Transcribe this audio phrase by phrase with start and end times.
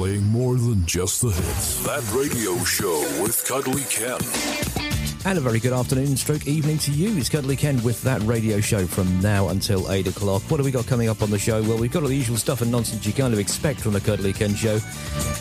[0.00, 1.84] playing more than just the hits.
[1.84, 4.18] That radio show with Cuddly Ken.
[5.26, 7.18] And a very good afternoon, stroke evening to you.
[7.18, 10.40] It's Cuddly Ken with that radio show from now until 8 o'clock.
[10.50, 11.60] What have we got coming up on the show?
[11.60, 14.00] Well, we've got all the usual stuff and nonsense you kind of expect from the
[14.00, 14.78] Cuddly Ken show.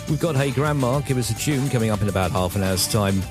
[0.10, 2.86] We've got Hey Grandma, Give Us a Tune coming up in about half an hour's
[2.86, 3.22] time.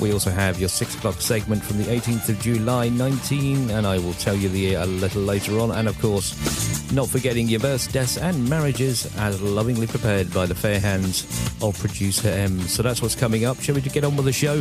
[0.00, 3.98] We also have your 6 o'clock segment from the 18th of July 19, and I
[3.98, 5.72] will tell you the year a little later on.
[5.72, 10.54] And of course, not forgetting your births, deaths, and marriages as lovingly prepared by the
[10.54, 11.24] fair hands
[11.60, 12.60] of producer M.
[12.60, 13.60] So that's what's coming up.
[13.60, 14.60] Shall we get on with the show?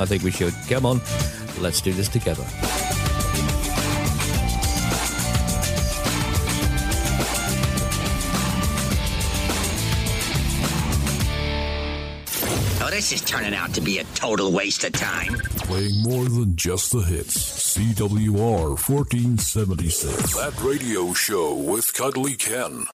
[0.00, 0.54] I think we should.
[0.68, 1.00] Come on,
[1.60, 2.44] let's do this together.
[13.02, 15.32] This is turning out to be a total waste of time.
[15.66, 17.36] Playing more than just the hits.
[17.76, 20.34] CWR 1476.
[20.36, 22.86] That radio show with Cuddly Ken.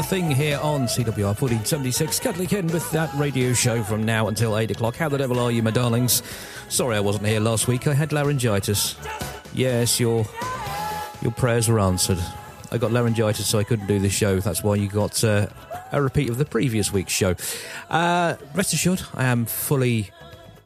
[0.00, 2.20] Nothing here on CWR 1476.
[2.20, 4.96] Cuddly Ken with that radio show from now until 8 o'clock.
[4.96, 6.22] How the devil are you, my darlings?
[6.70, 7.86] Sorry I wasn't here last week.
[7.86, 8.96] I had laryngitis.
[9.52, 10.24] Yes, your,
[11.20, 12.18] your prayers were answered.
[12.72, 14.40] I got laryngitis, so I couldn't do this show.
[14.40, 15.48] That's why you got uh,
[15.92, 17.36] a repeat of the previous week's show.
[17.90, 20.12] Uh, rest assured, I am fully,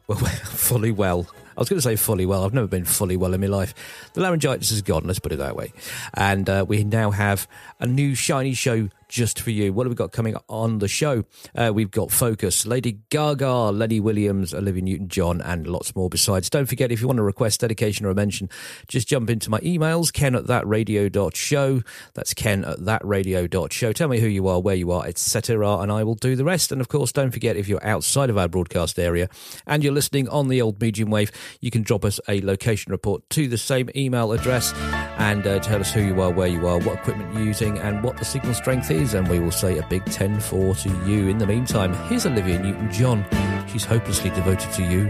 [0.07, 1.27] well, fully well.
[1.57, 2.43] I was going to say fully well.
[2.43, 3.73] I've never been fully well in my life.
[4.13, 5.73] The laryngitis is gone, let's put it that way.
[6.13, 7.49] And uh, we now have
[7.81, 9.73] a new shiny show just for you.
[9.73, 11.25] What have we got coming on the show?
[11.55, 16.49] Uh, we've got Focus, Lady Gaga, Lenny Williams, Olivia Newton John, and lots more besides.
[16.49, 18.49] Don't forget, if you want to request dedication or a mention,
[18.87, 21.81] just jump into my emails, ken at thatradio.show.
[22.13, 23.93] That's ken at thatradio.show.
[23.93, 26.71] Tell me who you are, where you are, etc., and I will do the rest.
[26.71, 29.29] And of course, don't forget, if you're outside of our broadcast area
[29.67, 31.31] and you're listening on the old medium wave,
[31.61, 34.73] you can drop us a location report to the same email address
[35.17, 38.03] and uh, tell us who you are, where you are, what equipment you're using, and
[38.03, 40.89] what the signal strength is is, and we will say a big 10 4 to
[41.05, 41.27] you.
[41.27, 43.25] In the meantime, here's Olivia Newton John.
[43.67, 45.05] She's hopelessly devoted to you.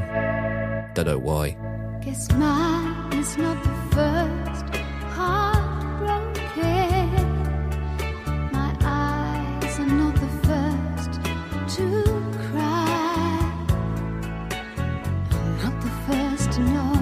[0.94, 1.58] Don't know why.
[2.02, 4.66] Guess mine is not the first
[5.16, 6.42] heartbroken.
[8.52, 11.12] My eyes are not the first
[11.76, 11.86] to
[12.48, 13.40] cry.
[15.32, 16.96] I'm not the first to know.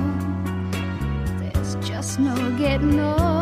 [1.40, 3.33] There's just no getting over.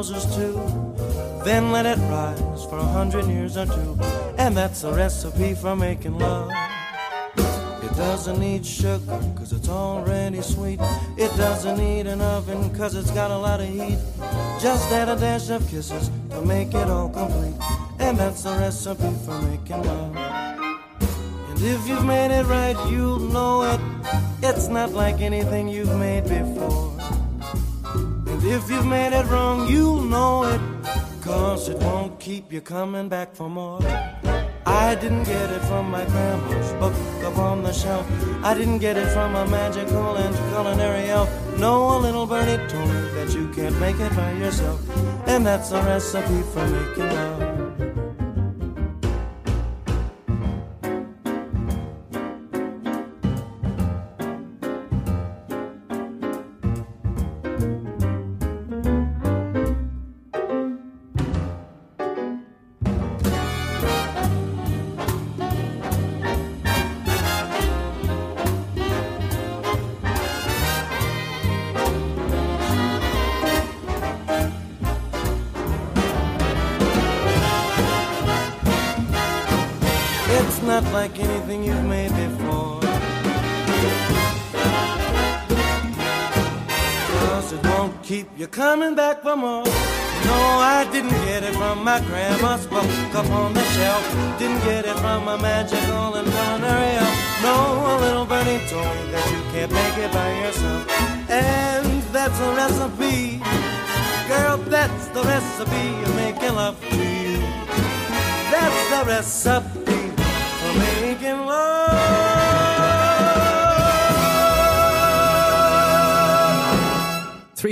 [0.00, 0.54] Roses too.
[1.44, 3.98] Then let it rise for a hundred years or two.
[4.38, 6.50] And that's a recipe for making love.
[7.84, 10.80] It doesn't need sugar, cause it's already sweet.
[11.18, 13.98] It doesn't need an oven, cause it's got a lot of heat.
[14.58, 17.56] Just add a dash of kisses to make it all complete.
[17.98, 20.16] And that's the recipe for making love.
[21.50, 23.80] And if you've made it right, you'll know it.
[24.42, 27.19] It's not like anything you've made before.
[28.40, 30.60] And if you've made it wrong, you'll know it.
[31.20, 33.82] Cause it won't keep you coming back for more.
[34.64, 38.06] I didn't get it from my grandma's book up on the shelf.
[38.42, 41.28] I didn't get it from a magical and culinary elf.
[41.58, 44.80] No, a little birdie told me that you can't make it by yourself.
[45.28, 47.49] And that's a recipe for making love.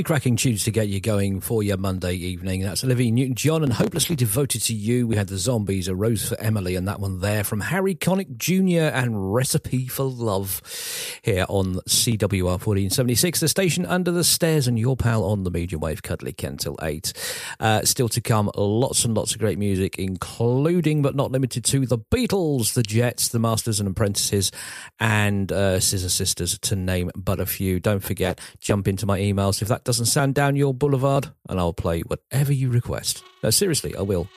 [0.08, 2.62] Cracking tunes to get you going for your Monday evening.
[2.62, 5.06] That's Olivia Newton John and Hopelessly Devoted to You.
[5.06, 8.38] We had the Zombies, A Rose for Emily, and that one there from Harry Connick
[8.38, 8.88] Jr.
[8.96, 10.62] and Recipe for Love
[11.20, 15.82] here on CWR 1476, the station under the stairs, and your pal on the medium
[15.82, 17.12] wave, Cuddly Ken till 8.
[17.60, 21.84] Uh, still to come, lots and lots of great music, including but not limited to
[21.84, 24.52] the Beatles, the Jets, the Masters and Apprentices,
[24.98, 27.78] and uh, Scissor Sisters, to name but a few.
[27.78, 31.72] Don't forget, jump into my emails if that doesn't sound down your boulevard, and I'll
[31.72, 33.22] play whatever you request.
[33.42, 34.28] No, seriously, I will.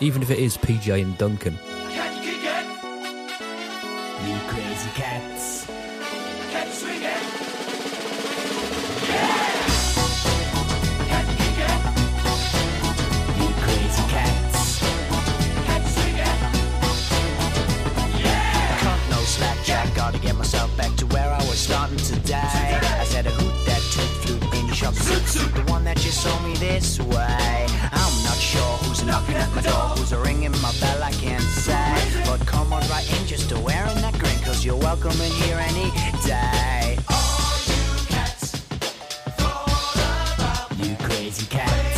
[0.00, 1.54] Even if it is PJ and Duncan.
[4.24, 5.66] You crazy cats.
[13.38, 14.80] You crazy cats.
[18.80, 19.94] Cut no slack, Jack.
[19.94, 22.40] Gotta get myself back to where I was starting today.
[22.40, 23.71] I said a hoot
[24.82, 24.94] shop.
[24.94, 27.66] The one that you sold me this way.
[27.92, 32.22] I'm not sure who's knocking at my door, who's ringing my bell, I can't say.
[32.26, 35.58] But come on right in just to wearing that grin, cause you're welcome in here
[35.58, 35.90] any
[36.26, 36.98] day.
[37.68, 38.62] You cats?
[40.78, 41.44] You crazy.
[41.44, 41.91] You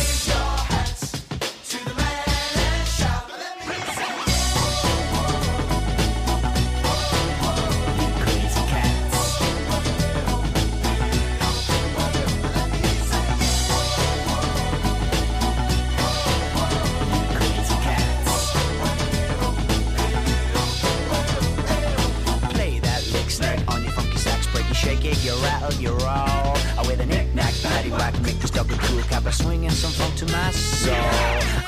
[24.85, 25.99] shake it, you rattle, you roll.
[26.05, 30.15] I oh, with a knick-knack, paddywhack, make this a cool cap, a swinging some funk
[30.21, 30.93] to my soul.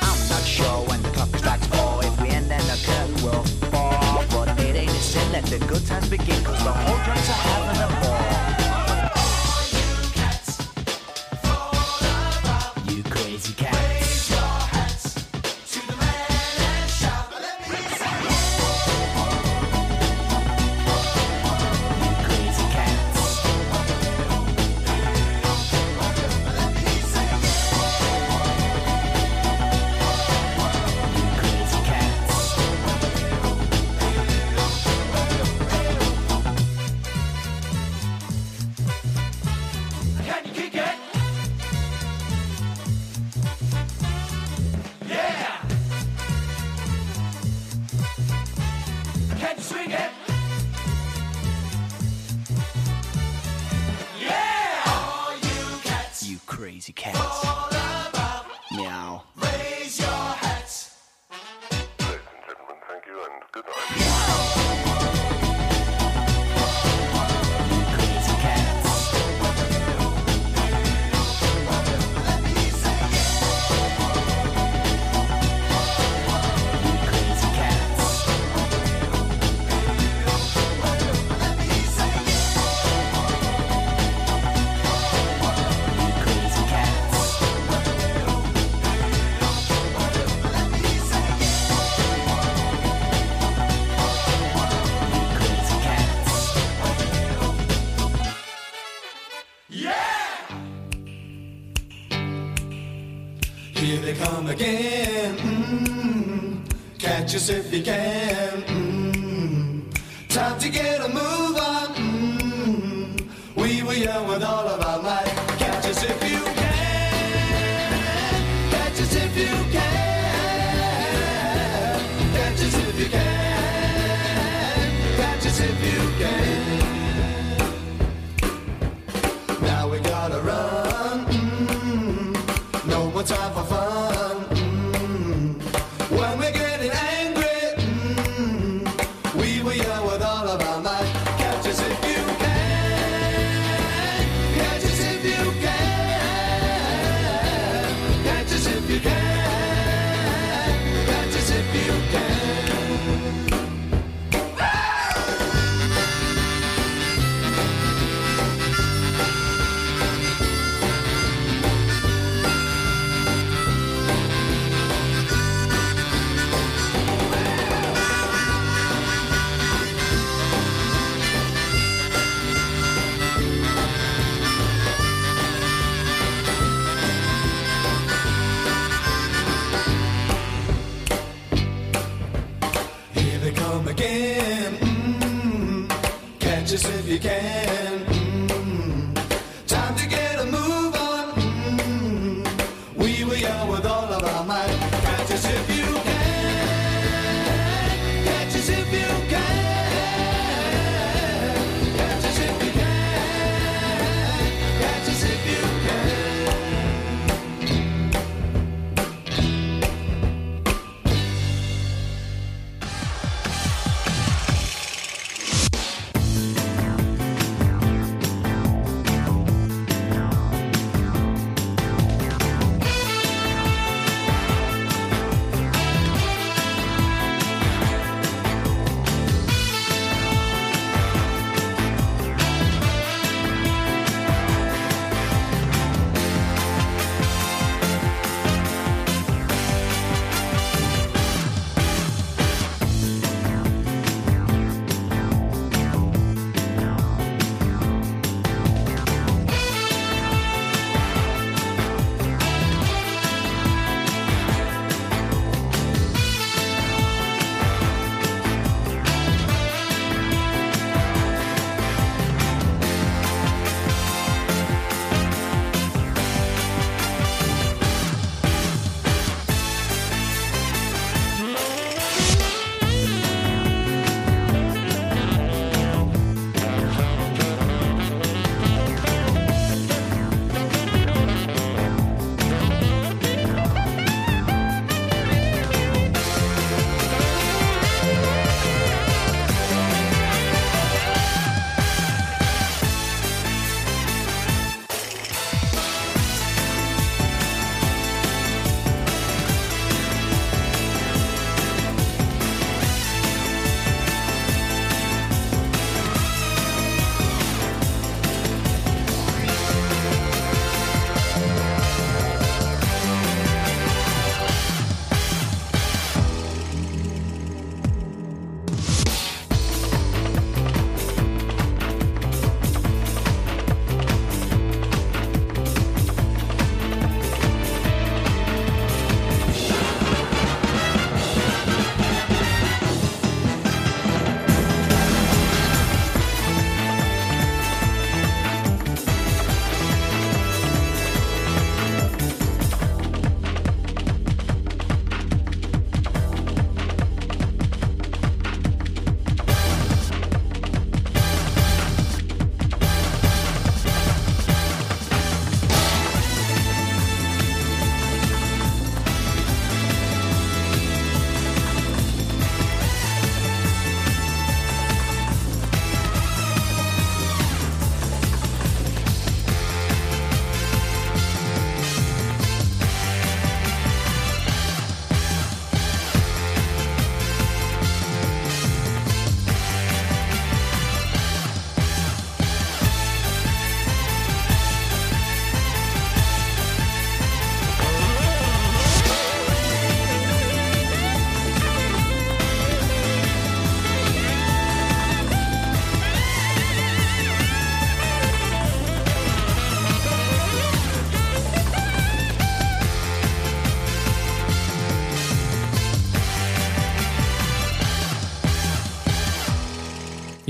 [0.06, 3.44] I'm not sure when the clock strikes four, if we end then the curtain will
[3.72, 4.24] fall.
[4.30, 7.42] But it ain't a sin, let the good times begin, cause the whole joint's are
[7.48, 8.27] having a ball.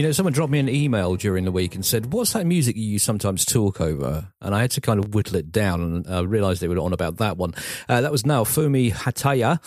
[0.08, 2.98] know, someone dropped me an email during the week and said, "What's that music you
[2.98, 6.22] sometimes talk over?" And I had to kind of whittle it down, and I uh,
[6.22, 7.54] realised they were on about that one.
[7.88, 9.60] Uh, that was now Fumi Hataya,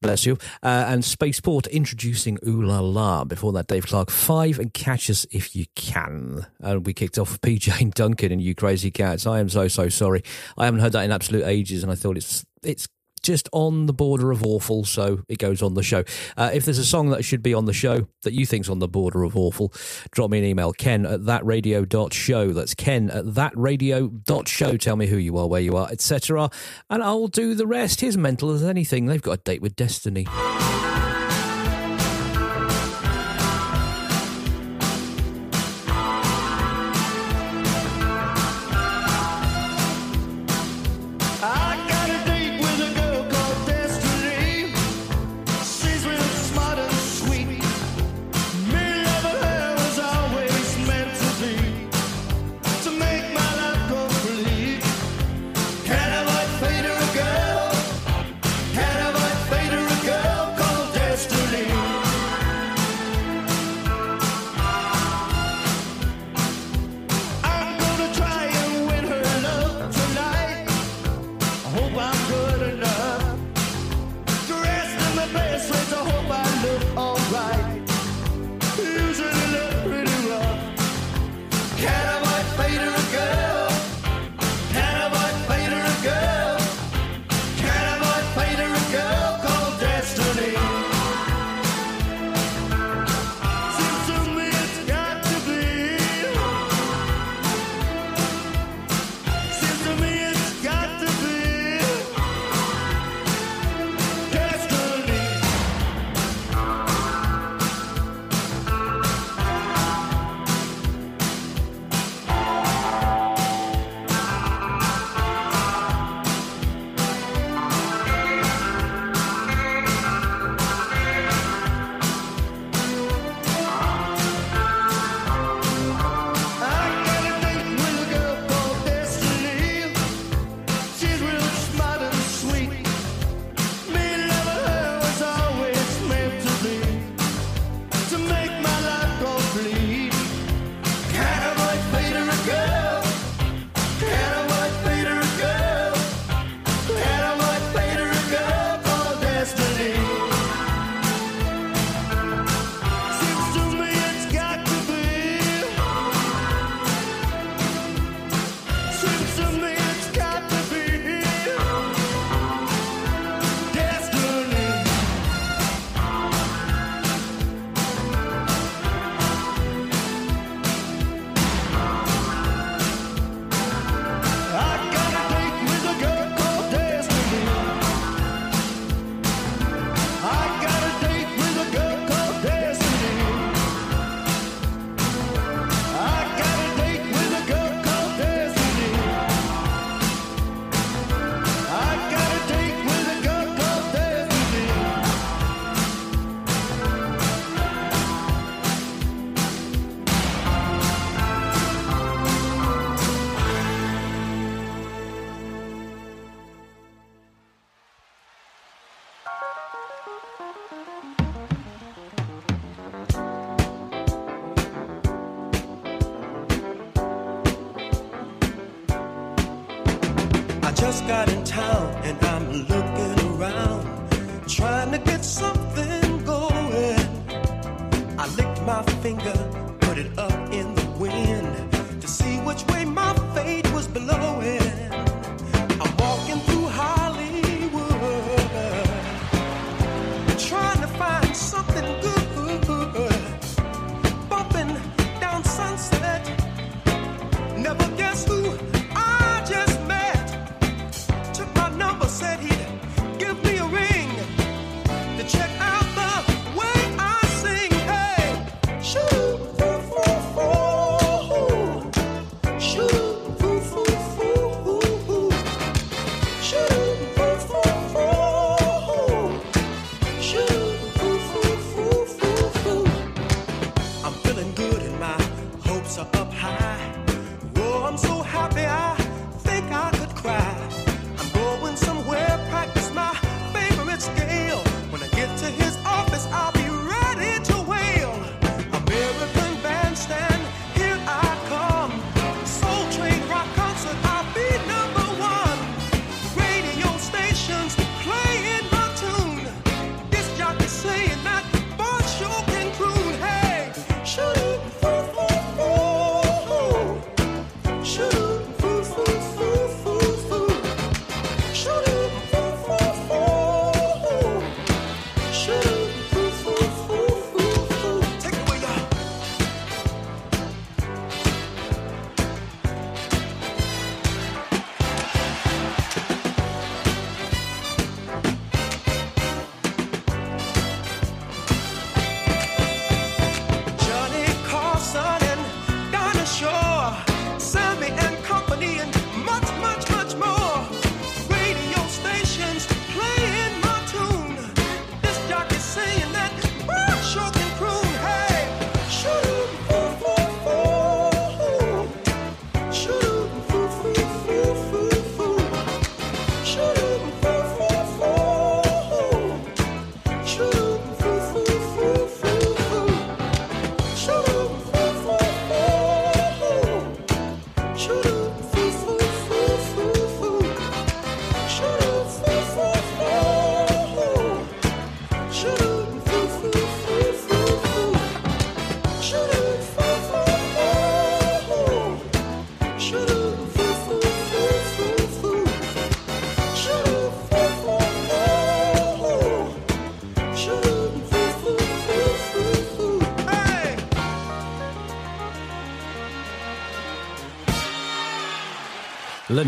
[0.00, 3.24] bless you, uh, and Spaceport introducing Ooh La La.
[3.24, 6.46] Before that, Dave Clark Five and Catch Us If You Can.
[6.60, 9.26] And we kicked off PJ Duncan and You Crazy Cats.
[9.26, 10.22] I am so so sorry.
[10.56, 12.88] I haven't heard that in absolute ages, and I thought it's it's
[13.28, 16.02] just on the border of awful, so it goes on the show.
[16.38, 18.78] Uh, if there's a song that should be on the show that you think's on
[18.78, 19.70] the border of awful,
[20.12, 22.52] drop me an email, ken at thatradio.show.
[22.54, 24.78] That's ken at thatradio.show.
[24.78, 26.48] Tell me who you are, where you are, etc.
[26.88, 28.00] And I'll do the rest.
[28.00, 29.04] His mental as anything.
[29.04, 30.26] They've got a date with destiny.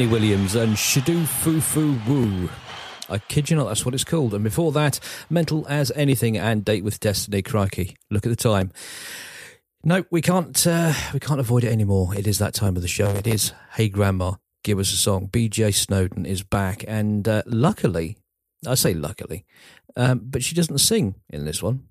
[0.07, 2.49] Williams and Shoo Doo Fu Fu Ooh.
[3.09, 4.35] I kid you not, that's what it's called.
[4.35, 7.43] And before that, Mental as Anything and Date with Destiny.
[7.43, 8.71] Crikey, look at the time.
[9.83, 10.67] No, we can't.
[10.67, 12.15] Uh, we can't avoid it anymore.
[12.15, 13.09] It is that time of the show.
[13.11, 13.53] It is.
[13.73, 15.27] Hey, Grandma, give us a song.
[15.27, 15.73] B.J.
[15.73, 18.19] Snowden is back, and uh, luckily,
[18.67, 19.45] I say luckily,
[19.97, 21.89] um, but she doesn't sing in this one,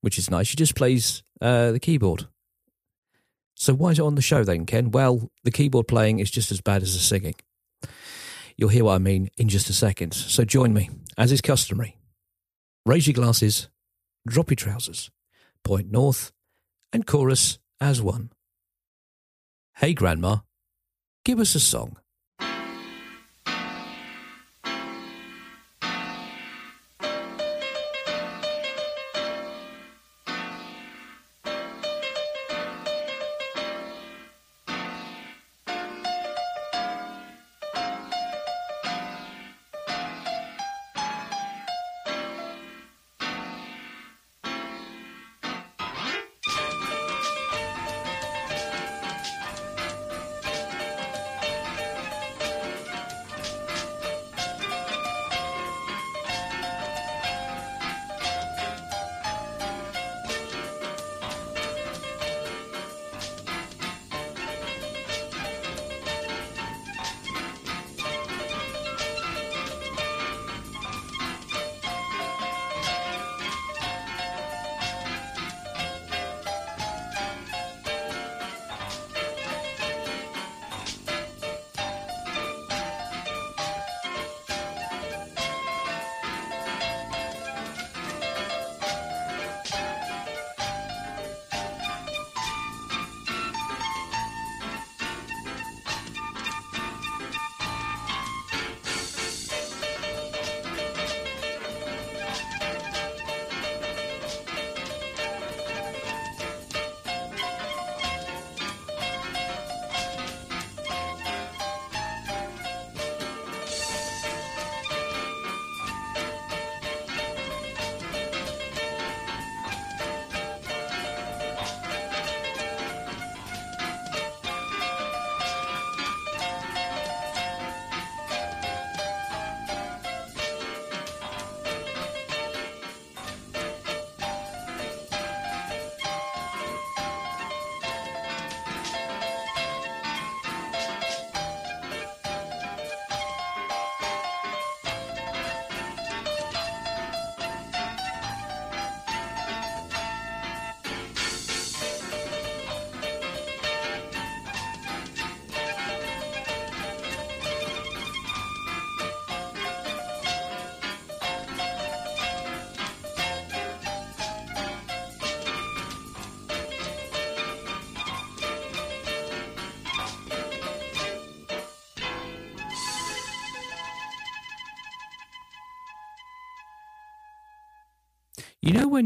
[0.00, 0.46] which is nice.
[0.46, 2.26] She just plays uh, the keyboard.
[3.60, 4.90] So why is it on the show then, Ken?
[4.90, 7.34] Well, the keyboard playing is just as bad as the singing.
[8.56, 10.14] You'll hear what I mean in just a second.
[10.14, 11.98] So join me, as is customary.
[12.86, 13.68] Raise your glasses,
[14.26, 15.10] drop your trousers,
[15.62, 16.32] point north,
[16.90, 18.32] and chorus as one.
[19.76, 20.38] Hey, Grandma,
[21.26, 21.98] give us a song.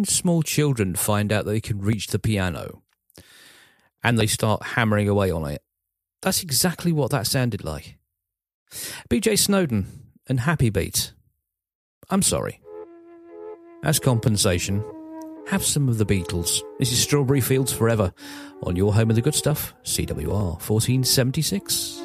[0.08, 2.82] Small children find out they can reach the piano
[4.02, 5.62] and they start hammering away on it?
[6.22, 7.98] That's exactly what that sounded like.
[9.10, 9.86] BJ Snowden
[10.26, 11.12] and Happy Beat.
[12.10, 12.60] I'm sorry.
[13.82, 14.84] As compensation,
[15.46, 16.60] have some of the Beatles.
[16.78, 18.12] This is Strawberry Fields Forever
[18.62, 22.03] on your home of the good stuff, CWR 1476.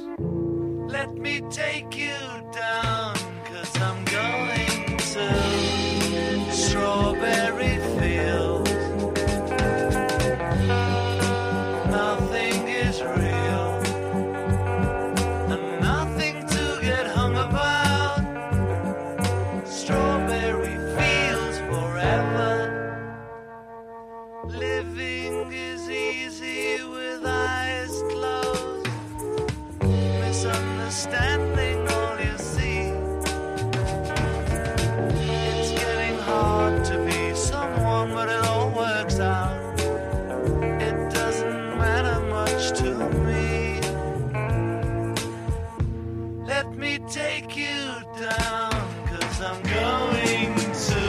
[47.10, 48.72] Take you down,
[49.08, 51.02] cause I'm going to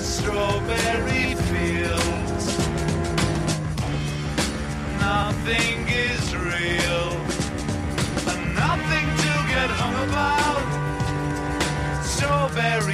[0.00, 2.58] Strawberry Fields.
[4.98, 7.12] Nothing is real
[8.26, 10.64] and nothing to get hung about.
[12.04, 12.93] Strawberry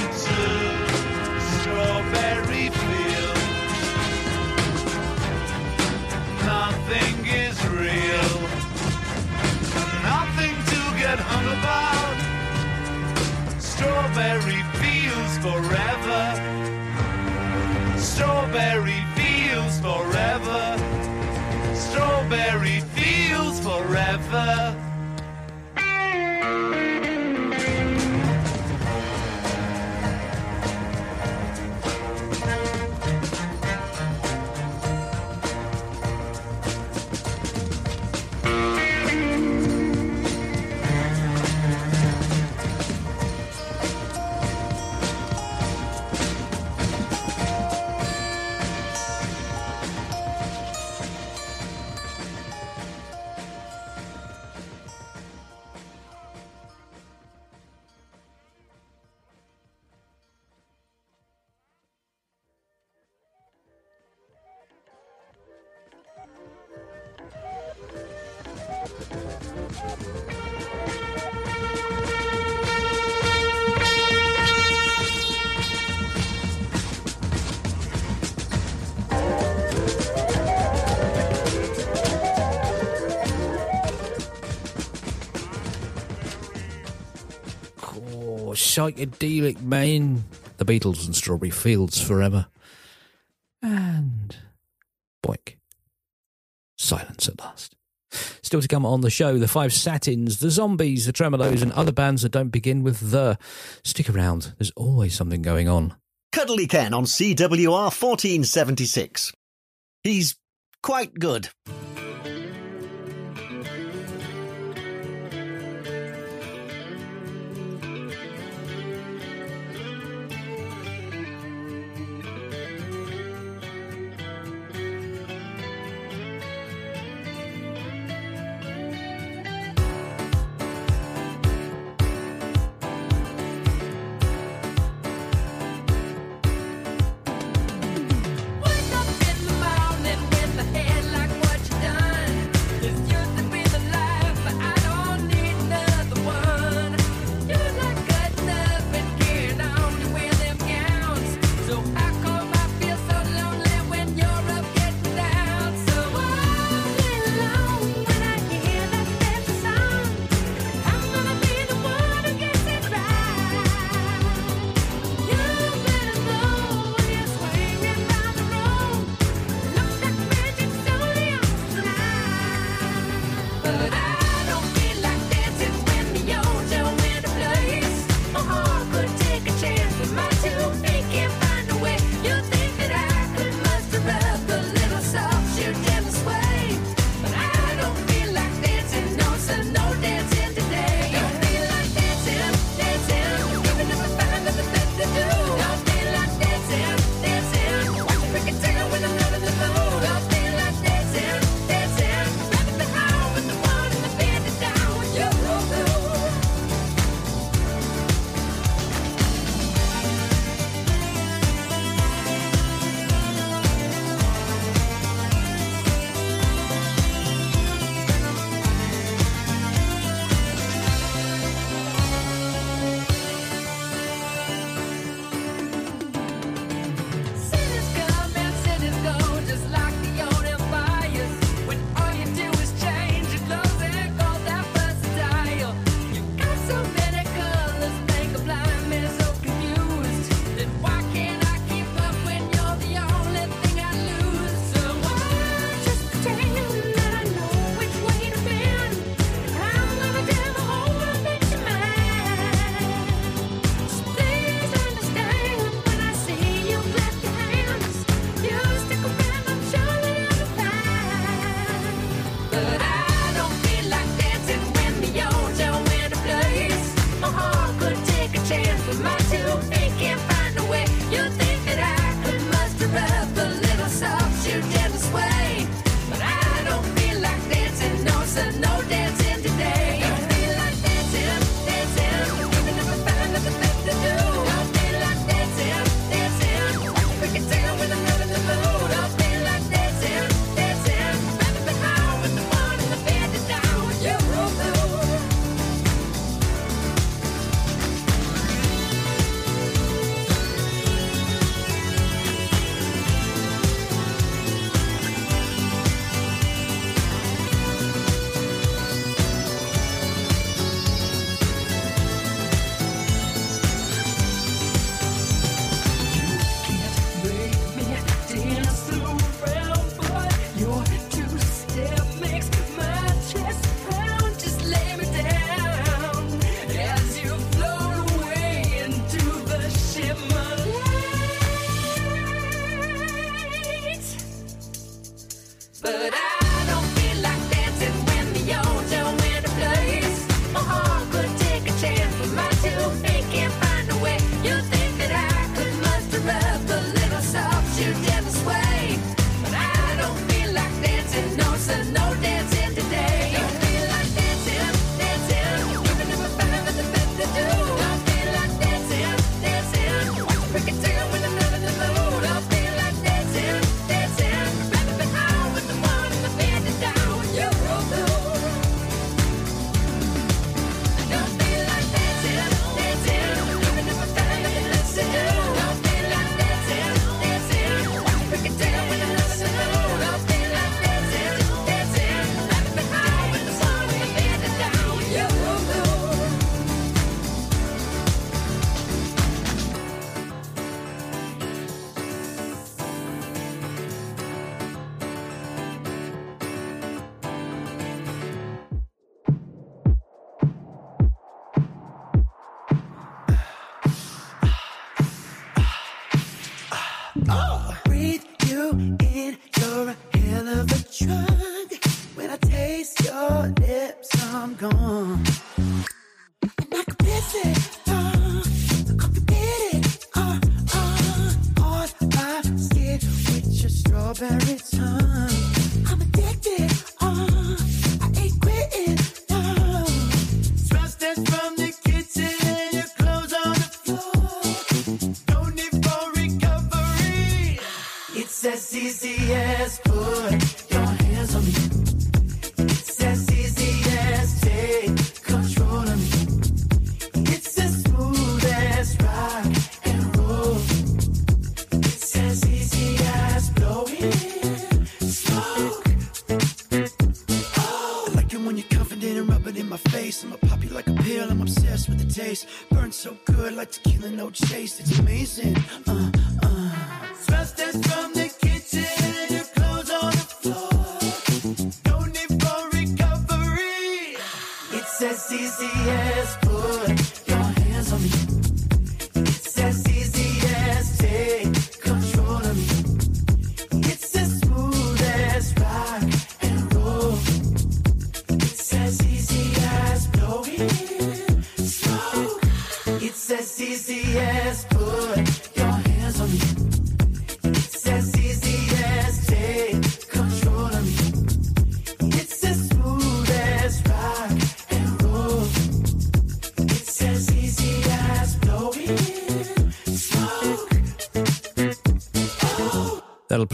[11.21, 12.17] hung about.
[13.61, 16.23] Strawberry fields forever.
[17.97, 20.77] Strawberry fields forever.
[21.75, 24.80] Strawberry fields forever.
[88.81, 90.23] Psychedelic man.
[90.57, 92.47] The Beatles and Strawberry Fields forever.
[93.61, 94.35] And
[95.23, 95.57] boink.
[96.79, 97.75] Silence at last.
[98.41, 101.91] Still to come on the show, the Five Satins, the Zombies, the Tremeloes, and other
[101.91, 103.37] bands that don't begin with the.
[103.83, 105.95] Stick around, there's always something going on.
[106.31, 109.31] Cuddly Ken on CWR 1476.
[110.03, 110.37] He's
[110.81, 111.49] quite good.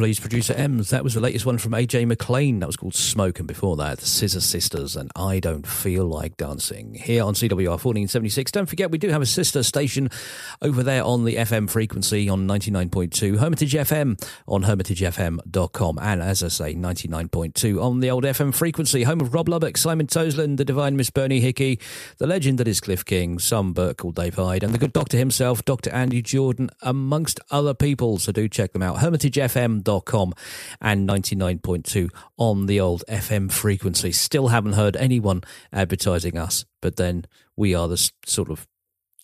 [0.07, 0.91] Please producer M's.
[0.91, 2.59] That was the latest one from AJ McLean.
[2.59, 6.37] That was called Smoke, and before that, the Scissor Sisters and I Don't Feel Like
[6.37, 6.93] Dancing.
[6.93, 8.53] Here on CWR 1476.
[8.53, 10.09] Don't forget, we do have a sister station
[10.61, 16.47] over there on the FM frequency on 99.2, Hermitage FM on hermitagefm.com, and as I
[16.47, 20.95] say, 99.2 on the old FM frequency, home of Rob Lubbock, Simon Tosland, the divine
[20.95, 21.79] Miss Bernie Hickey,
[22.17, 25.17] the legend that is Cliff King, some Burt called Dave Hyde, and the good doctor
[25.17, 25.91] himself, Dr.
[25.91, 28.17] Andy Jordan, amongst other people.
[28.17, 28.97] So do check them out.
[28.97, 30.33] hermitagefm.com
[30.81, 34.11] and 99.2 on the old FM frequency.
[34.11, 38.67] Still haven't heard anyone advertising us, but then we are the sort of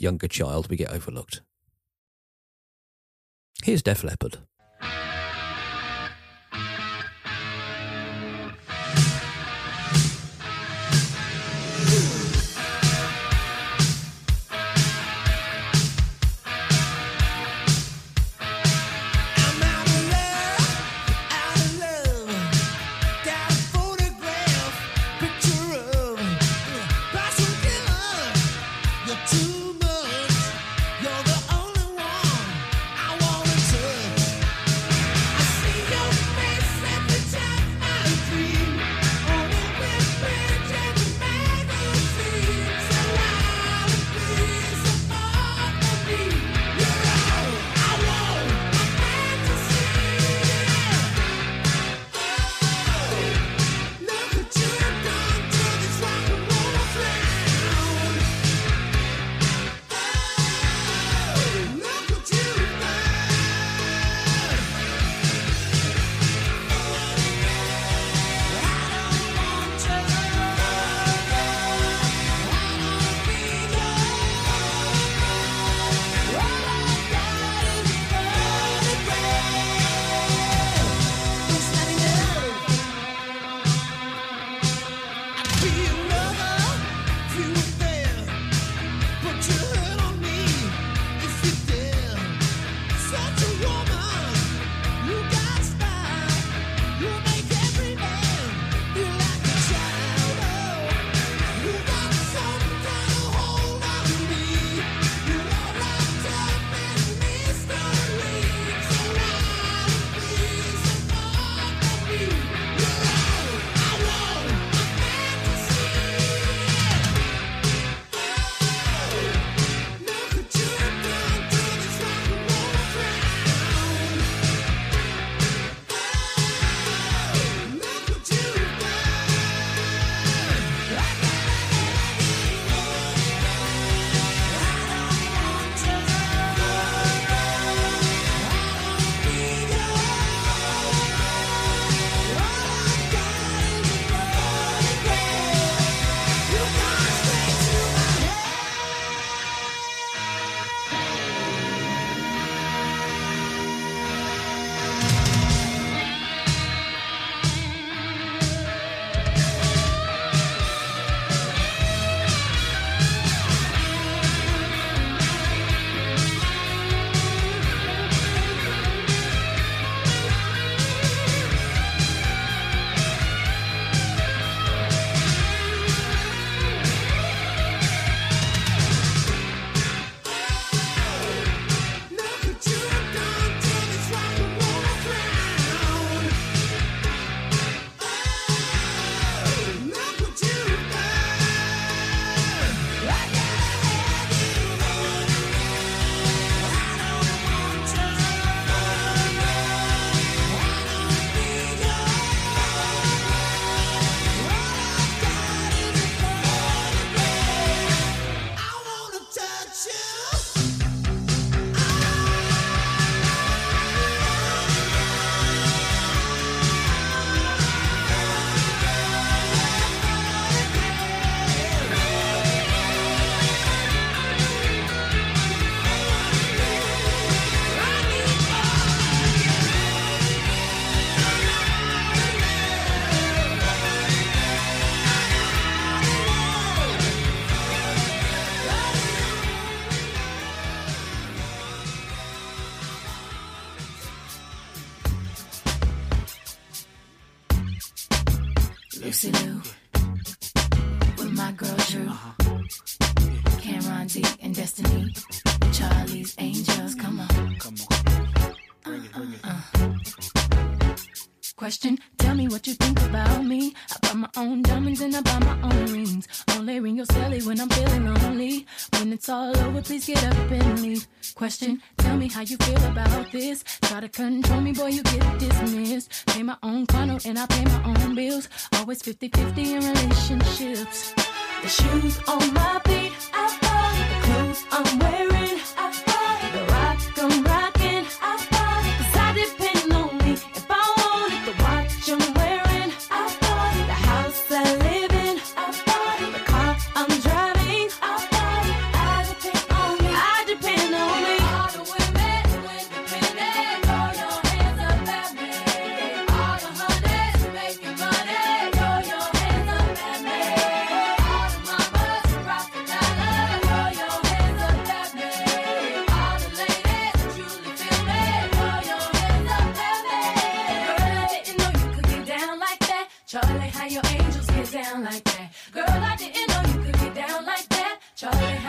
[0.04, 0.70] younger child.
[0.70, 1.42] We get overlooked.
[3.64, 4.40] Here's Def Leppard.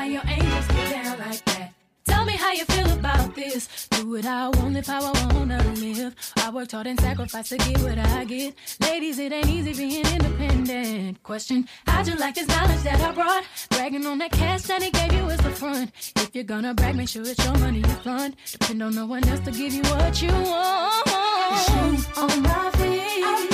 [0.05, 1.73] how your angels get down like that.
[2.05, 3.89] Tell me how you feel about this.
[3.89, 6.15] Do it I want, live how I wanna live.
[6.37, 8.55] I worked hard and sacrificed to get what I get.
[8.81, 11.23] Ladies, it ain't easy being independent.
[11.23, 13.45] Question: How'd you like this knowledge that I brought?
[13.71, 15.91] Bragging on that cash that he gave you is the front.
[16.17, 18.37] If you're gonna brag, make sure it's your money you fund.
[18.53, 21.09] Depend on no one else to give you what you want.
[21.65, 23.54] Shoes on my feet.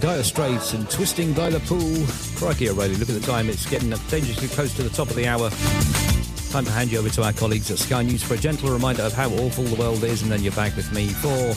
[0.00, 2.06] Dire Straits and Twisting by the Pool.
[2.36, 5.26] Crikey O'Reilly, look at the time, it's getting dangerously close to the top of the
[5.26, 5.50] hour.
[6.50, 9.02] Time to hand you over to our colleagues at Sky News for a gentle reminder
[9.02, 11.54] of how awful the world is, and then you're back with me for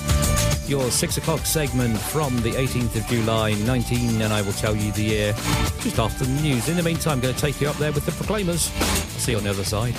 [0.70, 4.92] your six o'clock segment from the 18th of July 19, and I will tell you
[4.92, 5.34] the year
[5.80, 6.68] just after the news.
[6.68, 8.62] In the meantime, I'm going to take you up there with the Proclaimers.
[9.22, 9.96] See you on the other side.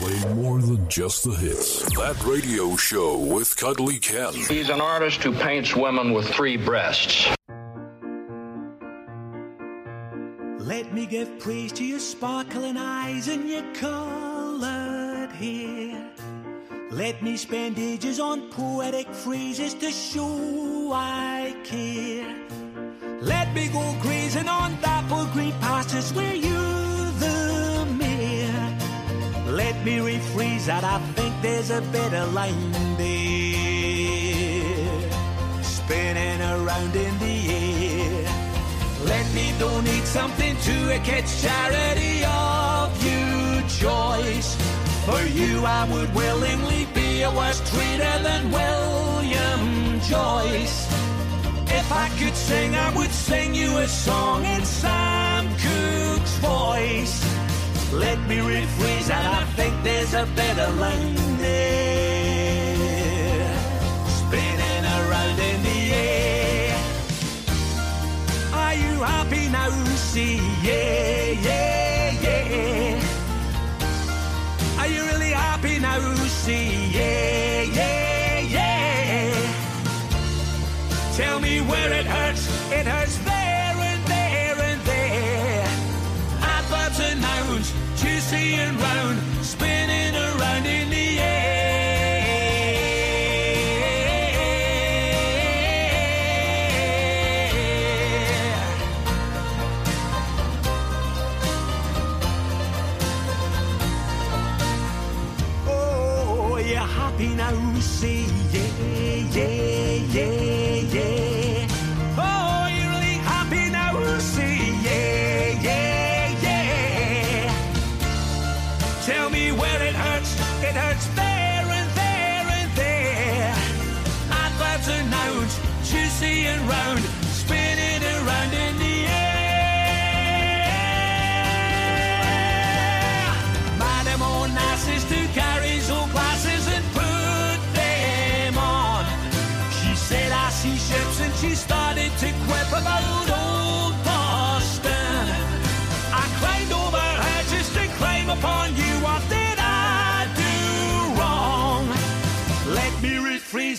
[0.00, 1.82] Play more than just the hits.
[1.98, 4.32] That radio show with Cuddly Ken.
[4.32, 7.28] He's an artist who paints women with three breasts.
[10.58, 16.10] Let me give praise to your sparkling eyes and your colored hair.
[16.90, 22.34] Let me spend ages on poetic phrases to show I care.
[23.20, 26.59] Let me go grazing on dappled green pastures where you're
[29.84, 33.20] me rephrase that, I think there's a better line there.
[35.62, 38.24] Spinning around in the air.
[39.04, 40.98] Let me donate something to a
[41.42, 44.56] charity of your choice.
[45.06, 50.86] For you, I would willingly be a worse traitor than William Joyce.
[51.72, 57.29] If I could sing, I would sing you a song in Sam Cooke's voice.
[57.92, 62.70] Let me rephrase that, I think there's a better line there.
[64.06, 66.76] Spinning around in the air.
[68.52, 69.70] Are you happy now?
[69.96, 71.79] See, yeah, yeah, yeah.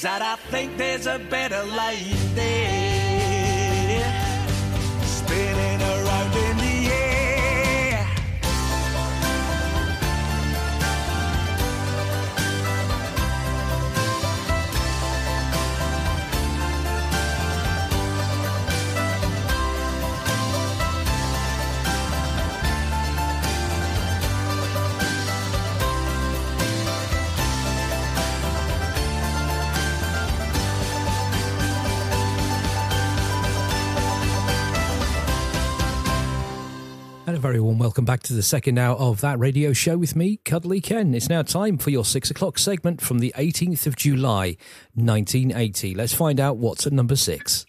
[0.02, 0.22] Rephrase that.
[0.22, 2.91] I think there's a better life there.
[37.42, 40.80] Very warm welcome back to the second hour of that radio show with me, Cuddly
[40.80, 41.16] Ken.
[41.16, 44.58] It's now time for your six o'clock segment from the 18th of July,
[44.94, 45.96] 1980.
[45.96, 47.66] Let's find out what's at number six.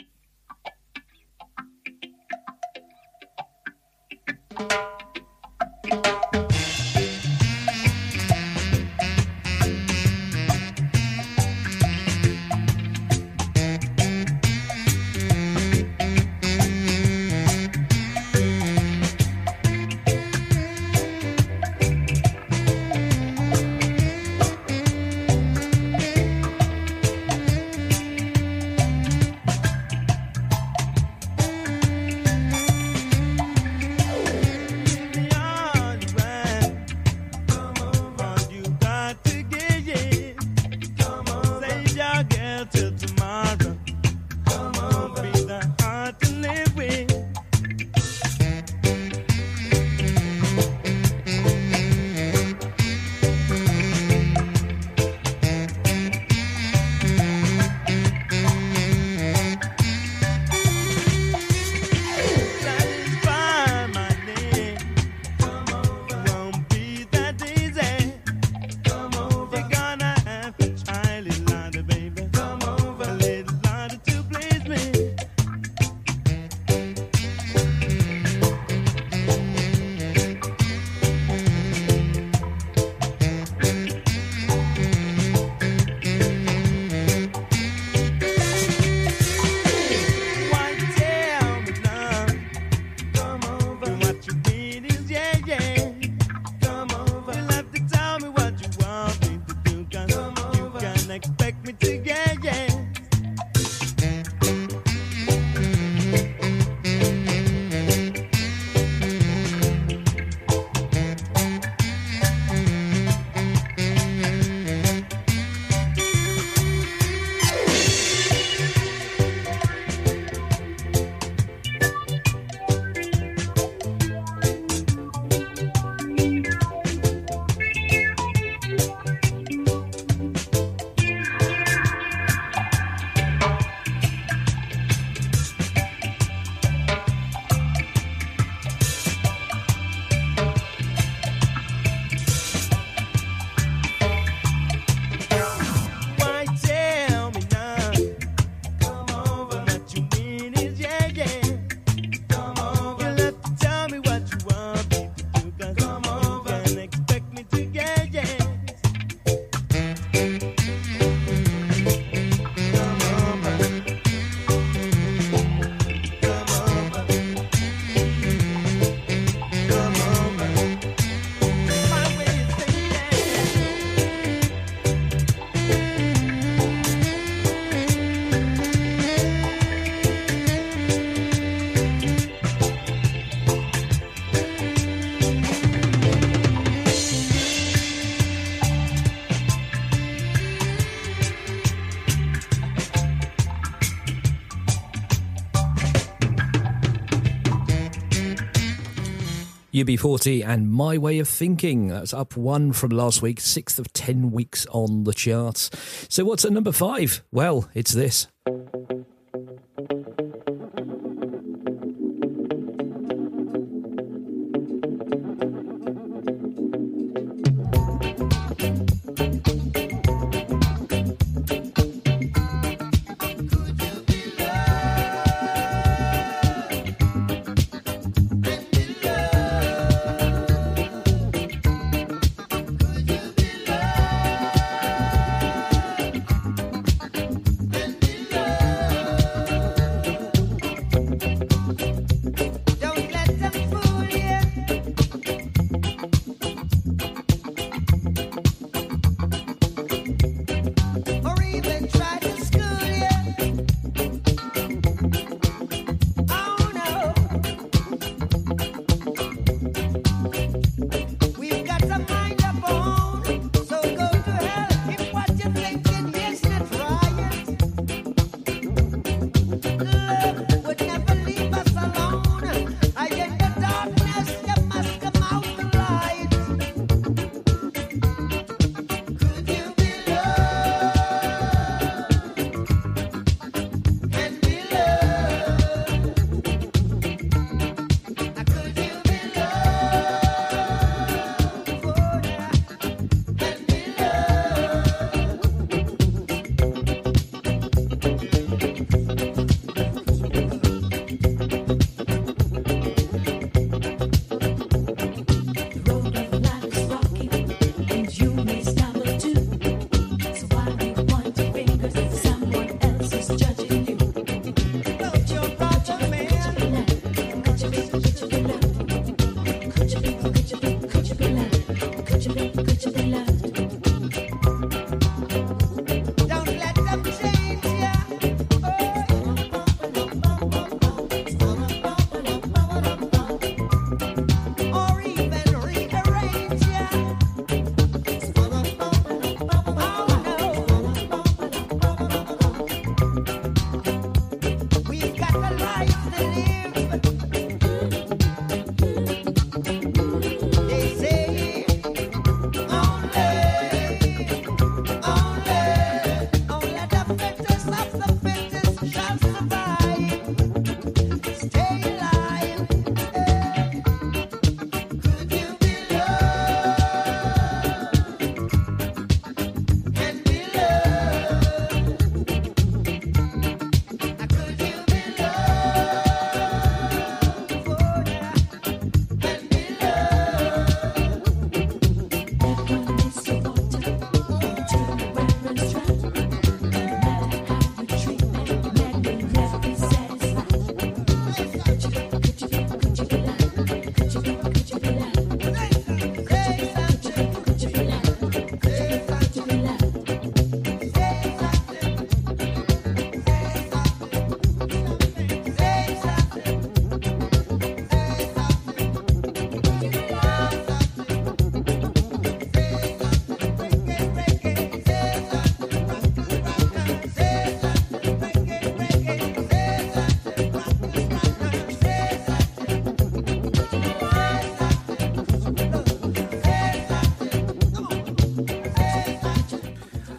[199.83, 201.89] UB40 and My Way of Thinking.
[201.89, 205.71] That's up one from last week, sixth of ten weeks on the charts.
[206.09, 207.25] So what's at number five?
[207.33, 208.29] Well, it's this.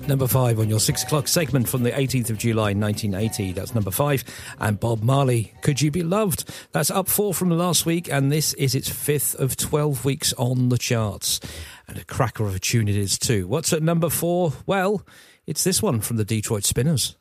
[0.08, 3.54] Number five on your six o'clock segment from the 18th of July 1980.
[3.54, 4.24] That's number five.
[4.60, 6.54] And Bob Marley, Could You Be Loved?
[6.74, 10.70] That's up four from last week, and this is its fifth of 12 weeks on
[10.70, 11.40] the charts.
[11.88, 13.48] And a cracker of a tune it is, too.
[13.48, 14.54] What's at number four?
[14.66, 15.06] Well,
[15.48, 17.16] it's this one from the Detroit Spinners.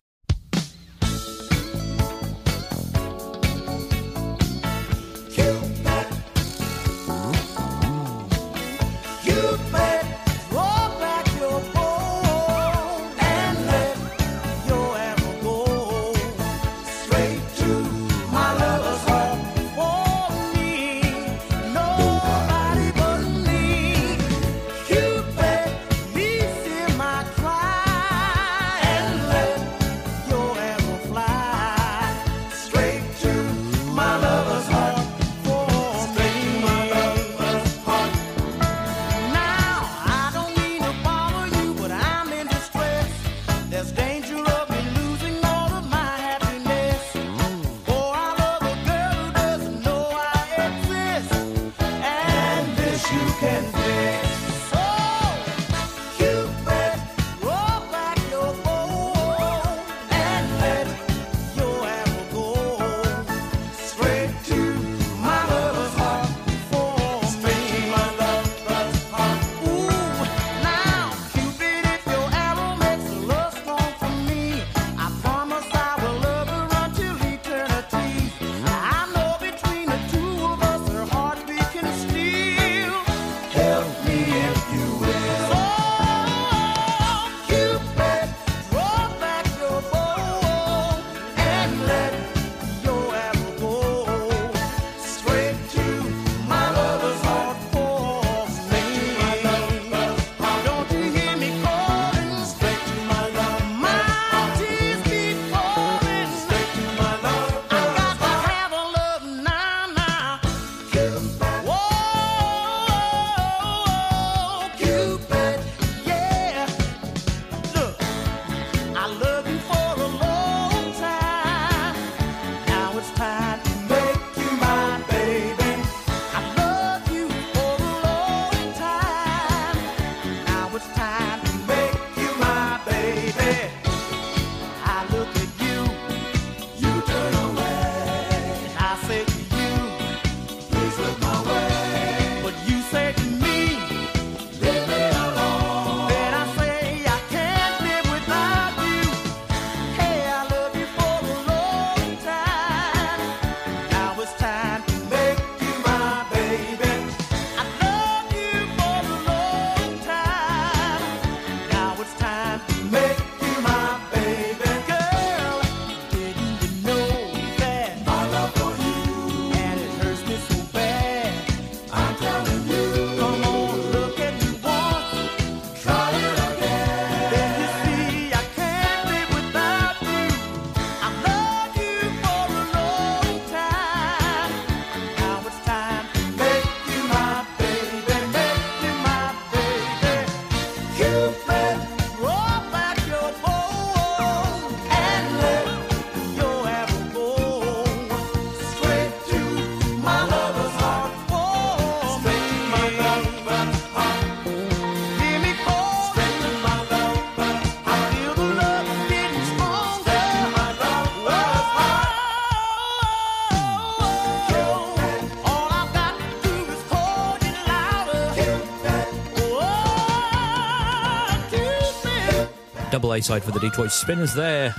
[223.12, 224.74] Double A side for the Detroit Spinners there.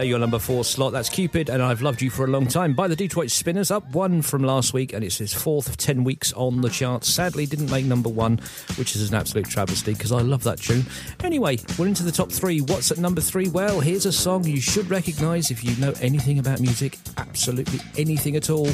[0.00, 2.72] Your number four slot, that's Cupid, and I've loved you for a long time.
[2.72, 6.02] By the Detroit Spinners, up one from last week, and it's his fourth of ten
[6.02, 7.08] weeks on the charts.
[7.08, 8.38] Sadly, didn't make number one,
[8.74, 10.84] which is an absolute travesty because I love that tune.
[11.22, 12.60] Anyway, we're into the top three.
[12.60, 13.48] What's at number three?
[13.48, 18.34] Well, here's a song you should recognise if you know anything about music, absolutely anything
[18.34, 18.68] at all.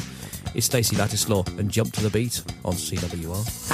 [0.55, 3.64] It's Stacey Lattisaw and Jump to the Beat on CWR.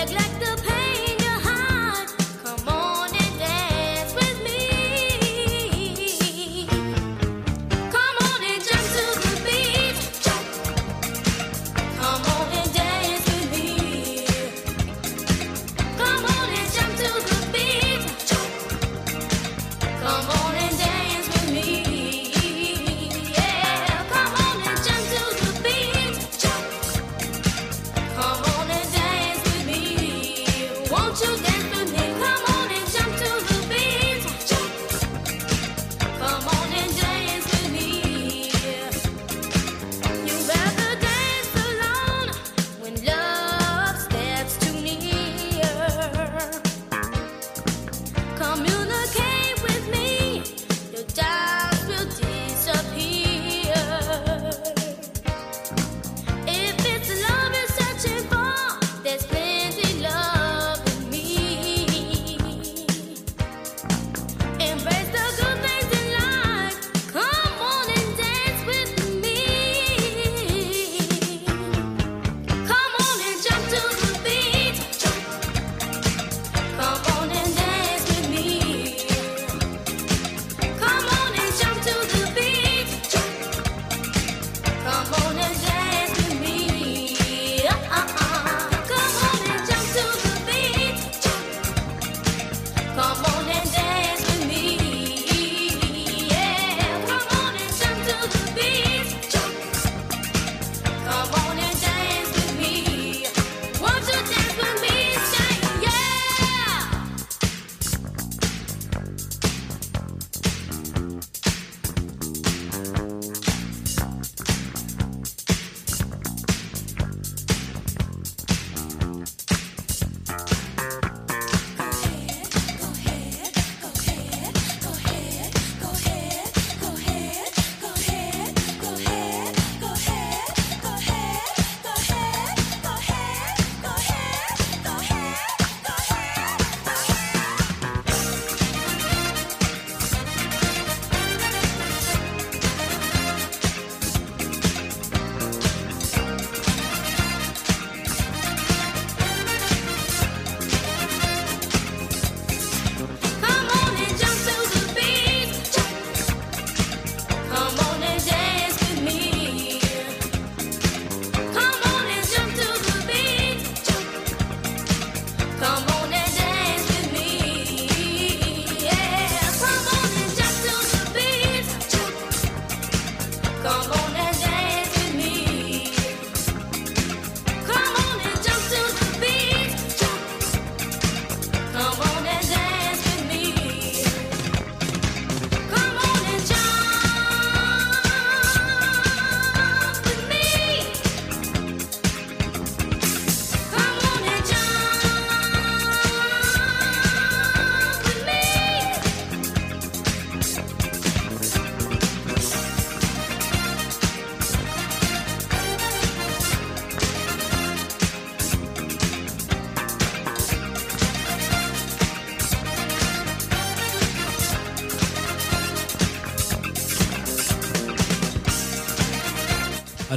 [0.00, 0.29] arregla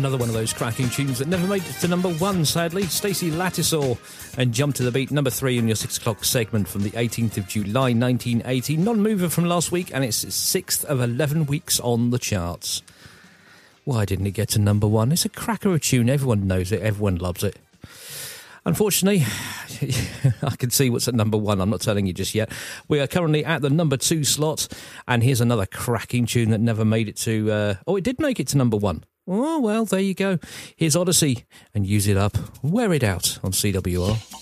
[0.03, 2.83] Another one of those cracking tunes that never made it to number one, sadly.
[2.83, 3.97] Stacey Lattisaw
[4.37, 7.37] and Jump to the Beat, number three in your six o'clock segment from the 18th
[7.37, 8.75] of July 1980.
[8.75, 12.81] Non mover from last week, and it's sixth of 11 weeks on the charts.
[13.85, 15.13] Why didn't it get to number one?
[15.13, 16.09] It's a cracker of a tune.
[16.09, 17.55] Everyone knows it, everyone loves it.
[18.65, 19.23] Unfortunately,
[20.43, 21.61] I can see what's at number one.
[21.61, 22.51] I'm not telling you just yet.
[22.89, 24.67] We are currently at the number two slot,
[25.07, 27.49] and here's another cracking tune that never made it to.
[27.49, 29.05] Uh, oh, it did make it to number one.
[29.55, 30.39] Oh, well, there you go.
[30.75, 32.35] Here's Odyssey, and use it up.
[32.63, 34.32] Wear it out on CWR.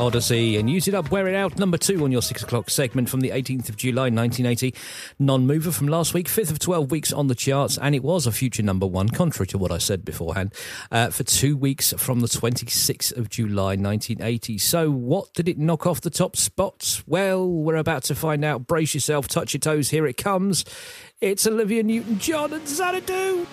[0.00, 1.58] Odyssey and use it up, wear it out.
[1.58, 4.74] Number two on your six o'clock segment from the 18th of July 1980.
[5.18, 8.26] Non mover from last week, fifth of 12 weeks on the charts, and it was
[8.26, 10.54] a future number one, contrary to what I said beforehand,
[10.90, 14.56] uh, for two weeks from the 26th of July 1980.
[14.56, 17.06] So, what did it knock off the top spots?
[17.06, 18.66] Well, we're about to find out.
[18.66, 20.64] Brace yourself, touch your toes, here it comes.
[21.20, 23.46] It's Olivia Newton John and Xanadu.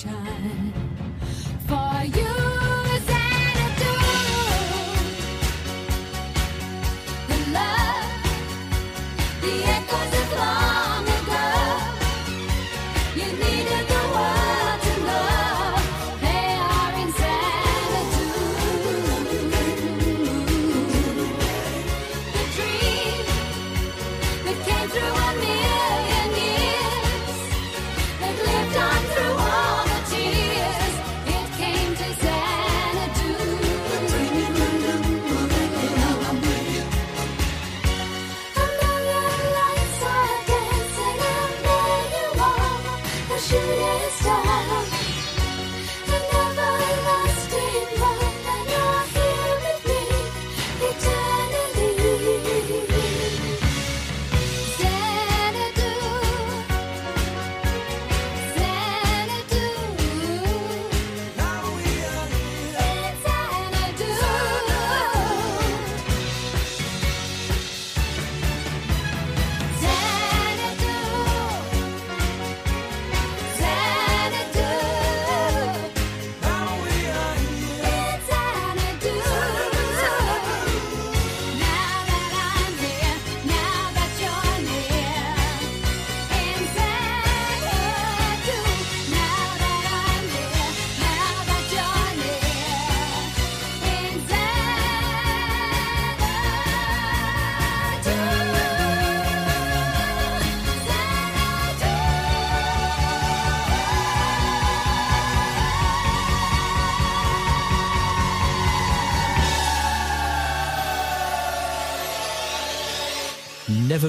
[0.00, 0.69] Shine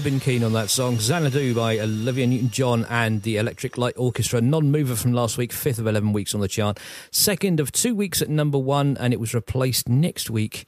[0.01, 0.97] Never been keen on that song.
[0.97, 4.41] Xanadu by Olivia Newton John and the Electric Light Orchestra.
[4.41, 6.79] Non mover from last week, fifth of 11 weeks on the chart.
[7.11, 10.67] Second of two weeks at number one, and it was replaced next week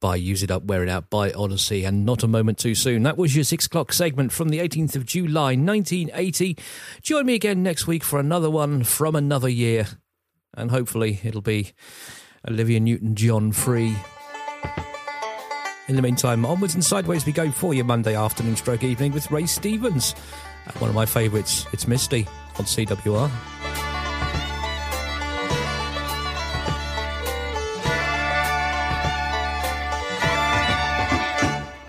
[0.00, 3.02] by Use It Up, Wear It Out by Odyssey, and not a moment too soon.
[3.02, 6.56] That was your six o'clock segment from the 18th of July 1980.
[7.02, 9.88] Join me again next week for another one from another year,
[10.54, 11.72] and hopefully it'll be
[12.48, 13.96] Olivia Newton John free.
[15.88, 19.30] In the meantime, onwards and sideways we go for your Monday afternoon stroke evening with
[19.30, 20.14] Ray Stevens.
[20.66, 22.26] Uh, One of my favourites, it's Misty
[22.58, 23.30] on CWR.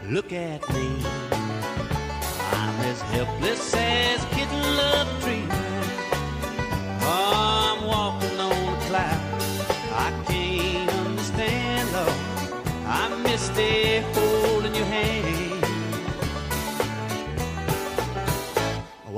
[0.05, 0.87] Look at me.
[2.51, 3.88] I'm as helpless as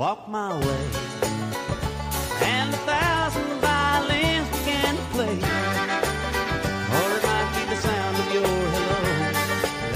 [0.02, 0.84] Walk my way.
[2.42, 5.36] And a thousand violins began to play.
[6.96, 9.02] Or it might be the sound of your hello.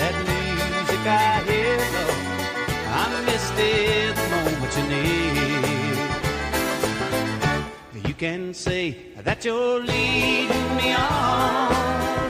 [0.00, 2.16] That music I hear, though,
[3.00, 4.84] I missed it the moment you
[7.96, 8.08] need.
[8.08, 8.84] You can say
[9.24, 12.25] that you're leading me on.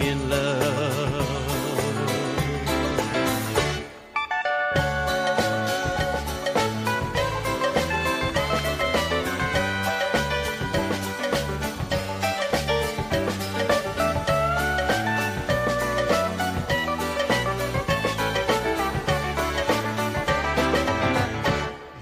[0.00, 1.48] in love.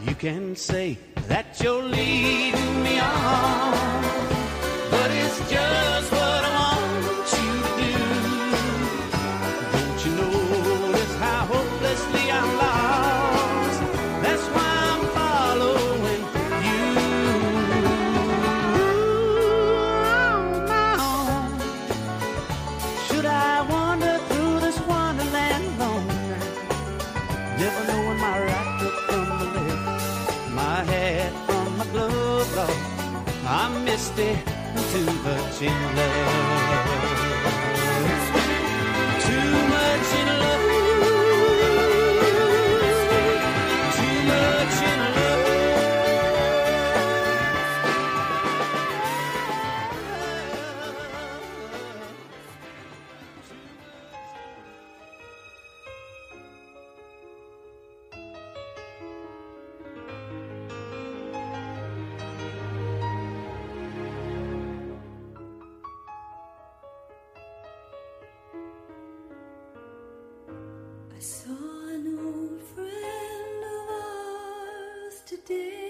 [0.06, 0.98] You can say
[1.28, 3.95] that you're leading me on
[35.62, 36.15] in love.
[75.46, 75.85] day.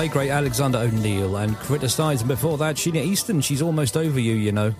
[0.00, 3.42] Late great Alexander O'Neal and criticised before that Sheena Easton.
[3.42, 4.74] She's almost over you, you know.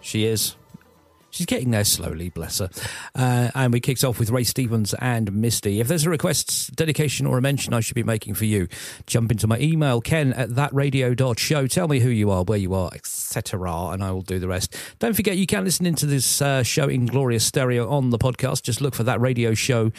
[0.00, 0.56] She is.
[1.28, 2.70] She's getting there slowly, bless her.
[3.14, 5.80] Uh, and we kicked off with Ray Stevens and Misty.
[5.80, 8.68] If there's a request, dedication, or a mention I should be making for you,
[9.06, 11.66] jump into my email, ken at thatradio.show.
[11.66, 14.76] Tell me who you are, where you are, etc., and I will do the rest.
[14.98, 18.62] Don't forget, you can listen into this uh, show in glorious stereo on the podcast.
[18.62, 19.92] Just look for that radio show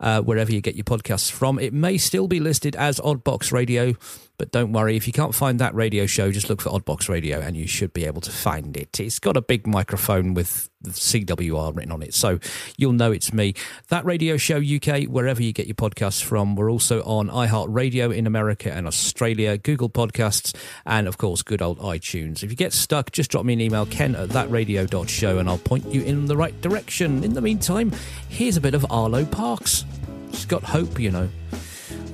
[0.00, 1.58] uh, wherever you get your podcasts from.
[1.58, 3.94] It may still be listed as Oddbox Radio
[4.38, 7.40] But don't worry, if you can't find that radio show, just look for Oddbox Radio
[7.40, 9.00] and you should be able to find it.
[9.00, 12.38] It's got a big microphone with CWR written on it, so
[12.76, 13.54] you'll know it's me.
[13.88, 16.56] That radio show UK, wherever you get your podcasts from.
[16.56, 20.54] We're also on iHeartRadio in America and Australia, Google Podcasts,
[20.84, 22.42] and of course, good old iTunes.
[22.42, 25.86] If you get stuck, just drop me an email, ken at thatradio.show, and I'll point
[25.86, 27.24] you in the right direction.
[27.24, 27.92] In the meantime,
[28.28, 29.84] here's a bit of Arlo Parks.
[30.32, 31.28] She's got hope, you know.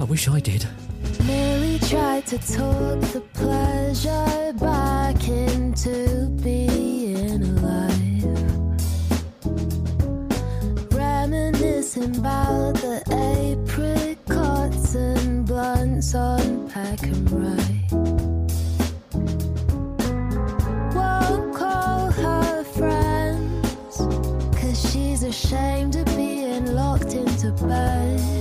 [0.01, 0.67] I wish I did.
[1.25, 6.82] Nearly tried to talk the pleasure back into being
[11.33, 16.69] Reminiscing about the apricots and blunts on
[17.05, 17.91] and ride.
[20.95, 23.97] Won't call her friends,
[24.61, 28.32] cause she's ashamed of being locked into bed.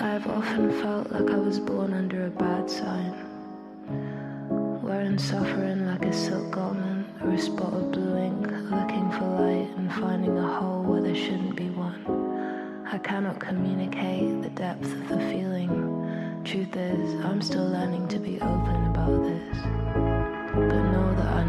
[0.00, 3.14] I've often felt like I was born under a bad sign.
[4.80, 9.68] Wearing suffering like a silk garment or a spot of blue ink, looking for light
[9.76, 12.86] and finding a hole where there shouldn't be one.
[12.86, 16.42] I cannot communicate the depth of the feeling.
[16.44, 19.58] Truth is, I'm still learning to be open about this.
[20.54, 21.44] But know that I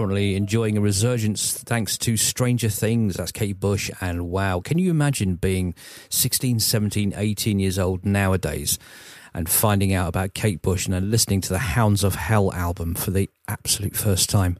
[0.00, 3.16] Currently enjoying a resurgence thanks to Stranger Things.
[3.16, 3.90] That's Kate Bush.
[4.00, 5.74] And wow, can you imagine being
[6.08, 8.78] 16, 17, 18 years old nowadays
[9.34, 13.10] and finding out about Kate Bush and listening to the Hounds of Hell album for
[13.10, 14.58] the absolute first time?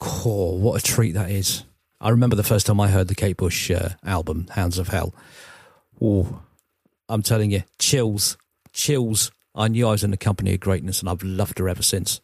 [0.00, 1.64] Oh, what a treat that is.
[2.00, 5.14] I remember the first time I heard the Kate Bush uh, album, Hounds of Hell.
[6.00, 6.40] Oh,
[7.10, 8.38] I'm telling you, chills,
[8.72, 9.30] chills.
[9.54, 12.20] I knew I was in the company of greatness and I've loved her ever since.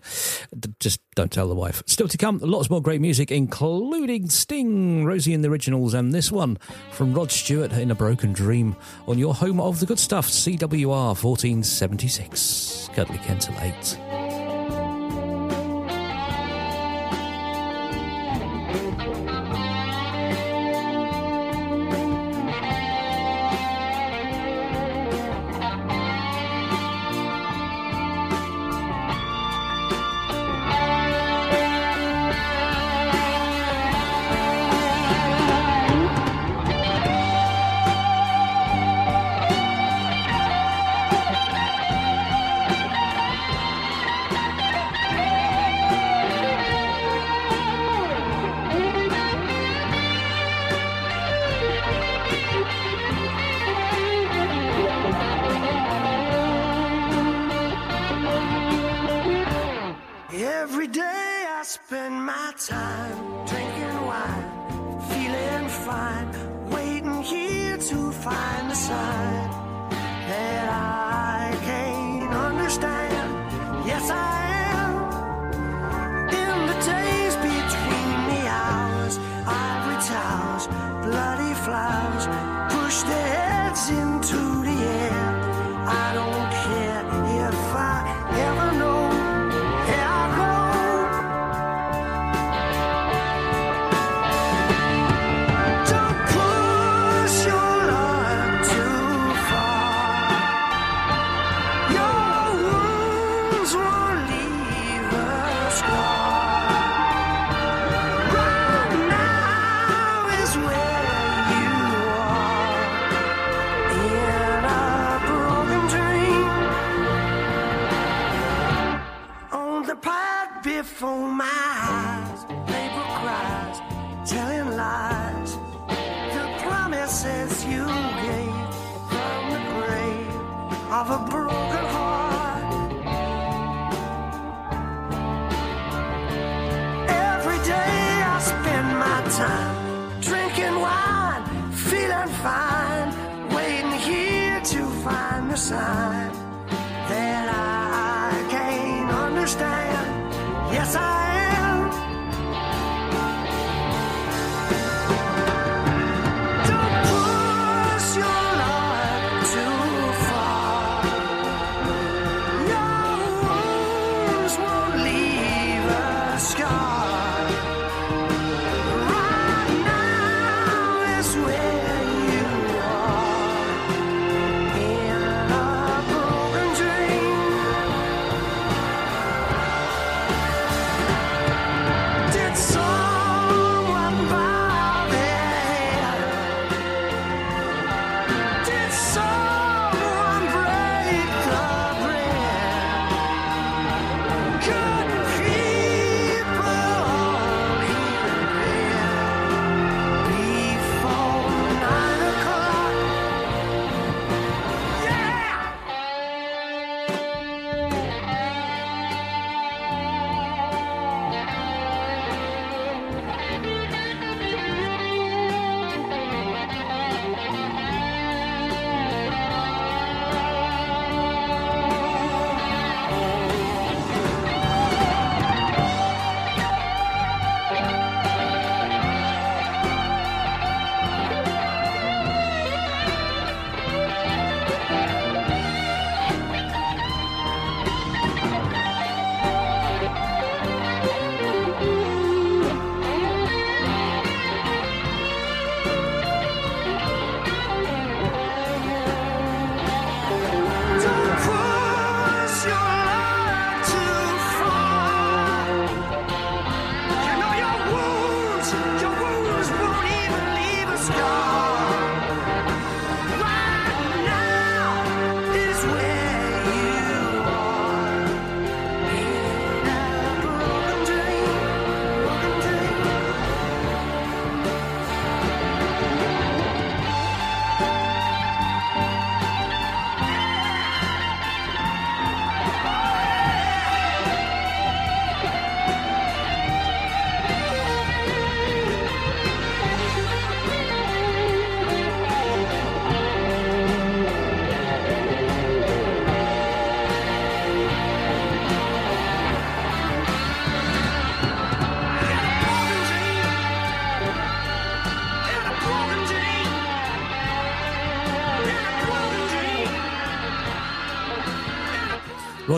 [0.81, 1.83] Just don't tell the wife.
[1.87, 6.33] Still to come, lots more great music, including Sting, Rosie and the Originals, and this
[6.33, 6.59] one
[6.93, 8.75] from Rod Stewart in A Broken Dream
[9.07, 12.91] on your home of the good stuff, CWR 1476.
[12.95, 14.20] Cuddly Kent till 8.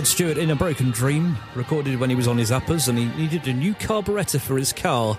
[0.02, 3.04] Rod Stewart in a Broken Dream, recorded when he was on his uppers and he
[3.04, 5.16] needed a new carburettor for his car.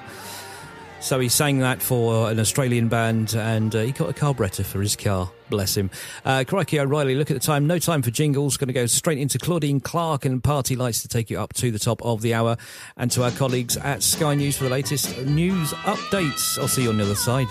[0.99, 4.81] So he sang that for an Australian band and uh, he got a carburettor for
[4.81, 5.31] his car.
[5.49, 5.89] Bless him.
[6.25, 7.65] Uh, Crikey O'Reilly, look at the time.
[7.65, 8.57] No time for jingles.
[8.57, 11.71] Going to go straight into Claudine Clark and Party Lights to take you up to
[11.71, 12.57] the top of the hour
[12.97, 16.59] and to our colleagues at Sky News for the latest news updates.
[16.59, 17.47] I'll see you on the other side.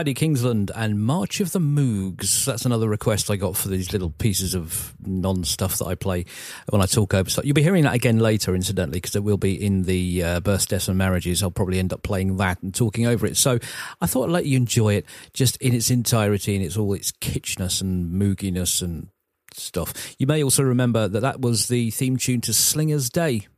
[0.00, 2.46] Paddy Kingsland and March of the Moogs.
[2.46, 6.24] That's another request I got for these little pieces of non stuff that I play
[6.70, 7.44] when I talk over stuff.
[7.44, 10.64] You'll be hearing that again later, incidentally, because it will be in the uh, births,
[10.64, 11.42] deaths, and marriages.
[11.42, 13.36] I'll probably end up playing that and talking over it.
[13.36, 13.58] So
[14.00, 15.04] I thought I'd let you enjoy it
[15.34, 19.08] just in its entirety, and its all its kitschness and mooginess and
[19.52, 20.16] stuff.
[20.18, 23.48] You may also remember that that was the theme tune to Slinger's Day,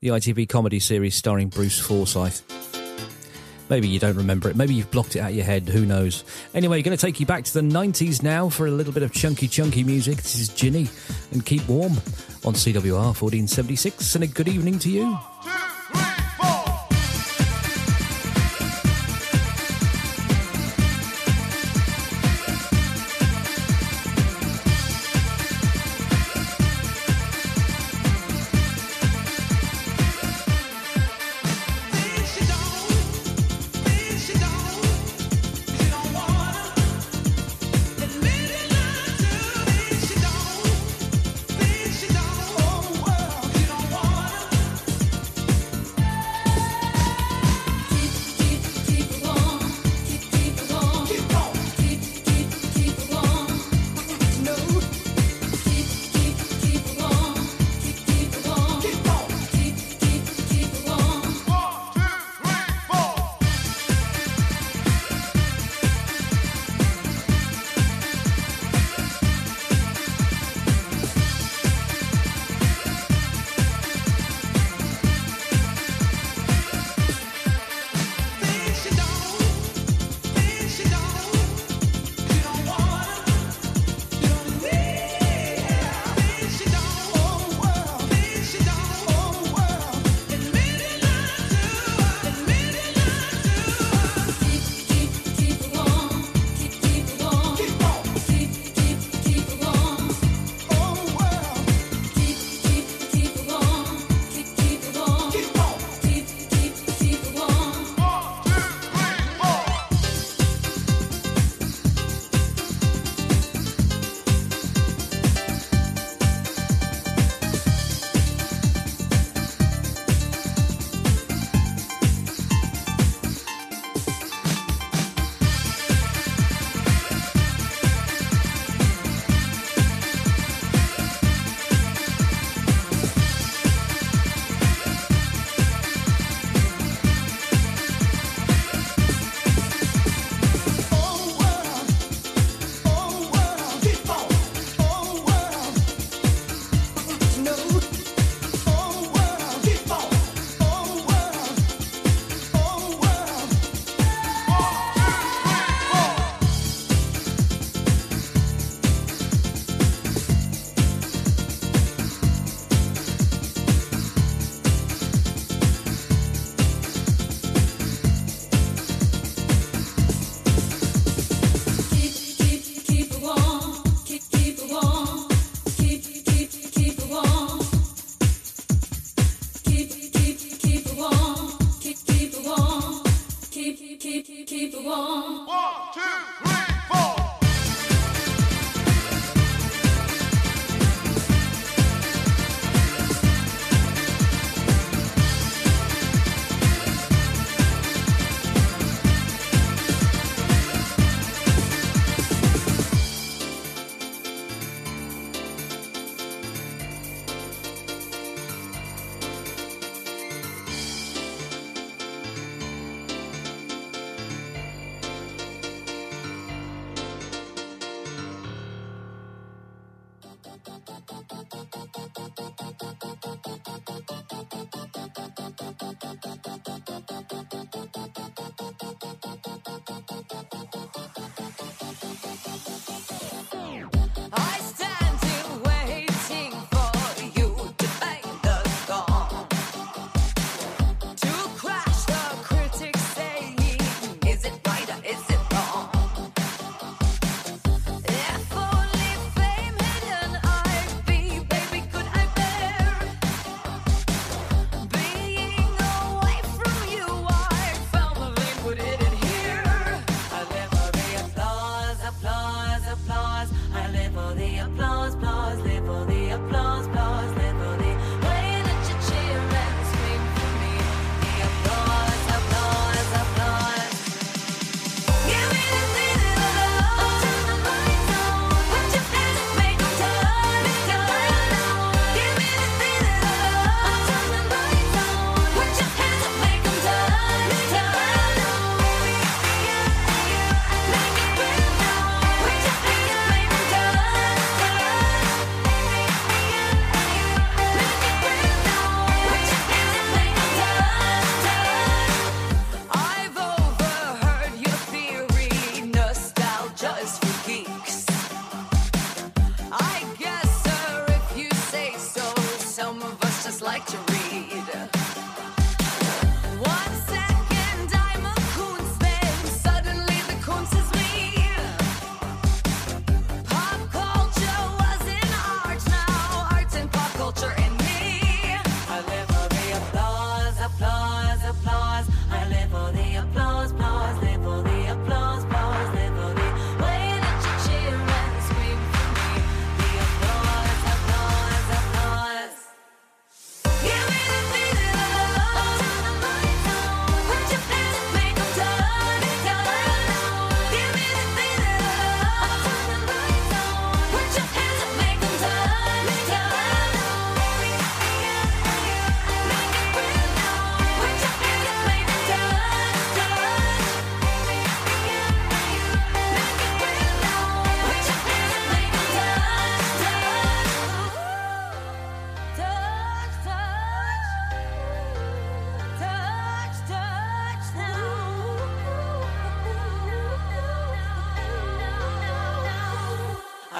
[0.00, 2.53] the ITV comedy series starring Bruce Forsyth.
[3.70, 4.56] Maybe you don't remember it.
[4.56, 5.68] Maybe you've blocked it out of your head.
[5.68, 6.24] Who knows?
[6.54, 9.12] Anyway, going to take you back to the 90s now for a little bit of
[9.12, 10.16] chunky, chunky music.
[10.16, 10.88] This is Jinny
[11.32, 11.92] and Keep Warm
[12.44, 14.14] on CWR 1476.
[14.14, 15.18] And a good evening to you.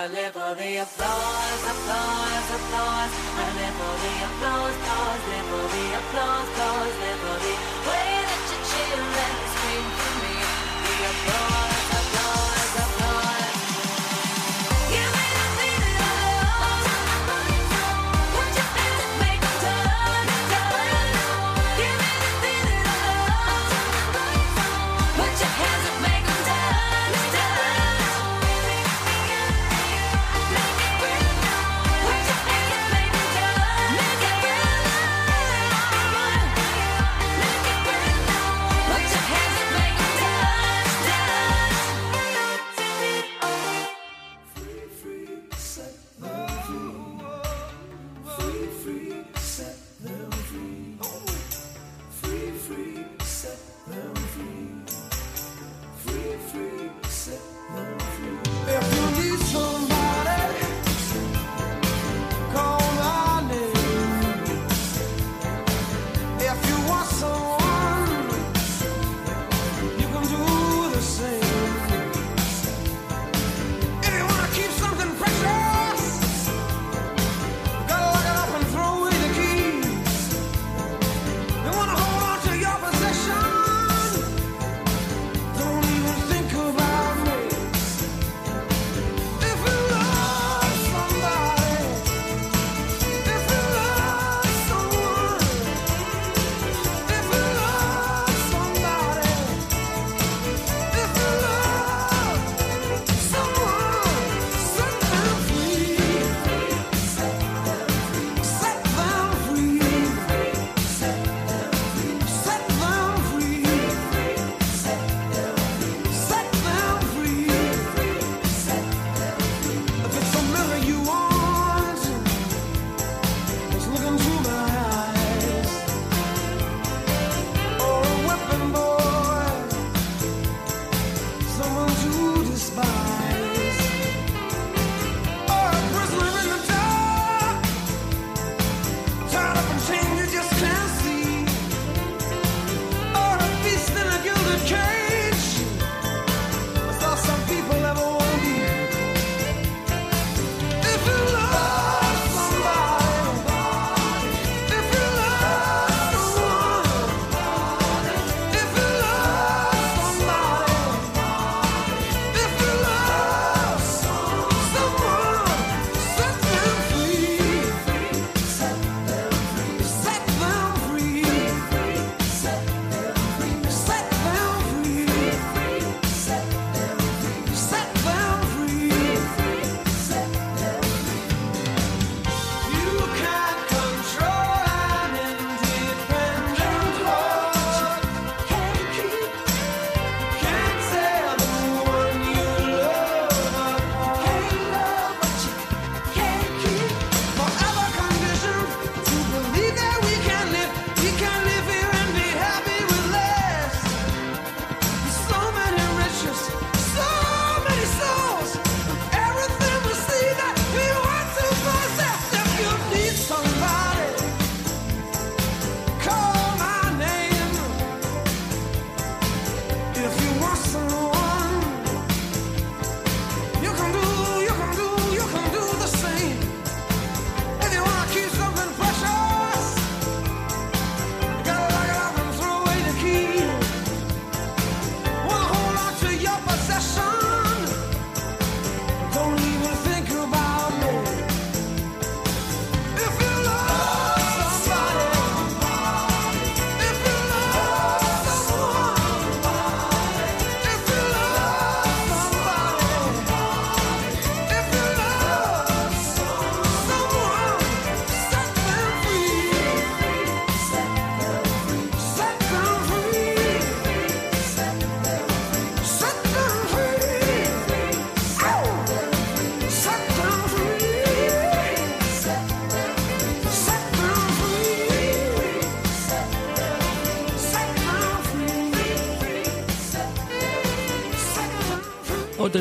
[0.04, 3.12] I the applause, applause, applause.
[3.36, 6.94] I the applause, applause, live the applause, applause.
[7.00, 7.54] live the
[7.88, 9.43] way that you cheer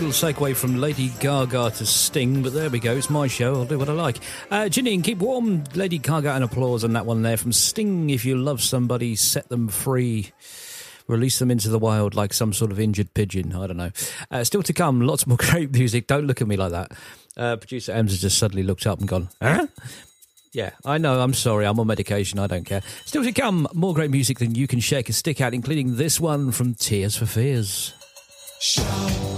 [0.04, 2.94] little segue from Lady Gaga to Sting, but there we go.
[2.94, 3.56] It's my show.
[3.56, 4.18] I'll do what I like.
[4.52, 5.64] Uh, Janine, keep warm.
[5.76, 8.10] Lady Gaga and applause on that one there from Sting.
[8.10, 10.34] If you love somebody, set them free.
[11.08, 13.56] Release them into the wild like some sort of injured pigeon.
[13.56, 13.92] I don't know.
[14.30, 16.08] Uh, still to come, lots more great music.
[16.08, 16.92] Don't look at me like that.
[17.38, 19.68] Uh, Producer Ems has just suddenly looked up and gone, huh?
[20.52, 21.22] Yeah, I know.
[21.22, 21.66] I'm sorry.
[21.66, 22.40] I'm on medication.
[22.40, 22.82] I don't care.
[23.06, 26.20] Still to come, more great music than you can shake a stick at, including this
[26.20, 27.94] one from Tears for Fears.
[28.60, 29.33] Shout.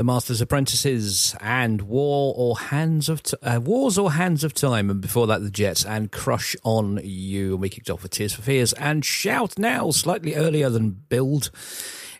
[0.00, 4.98] The Master's Apprentices and War or Hands of uh, Wars or Hands of Time, and
[4.98, 7.52] before that the Jets and Crush on You.
[7.52, 11.50] And we kicked off with Tears for Fears and Shout Now, slightly earlier than billed.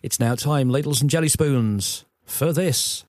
[0.02, 3.06] It's now time, ladles and jelly spoons, for this.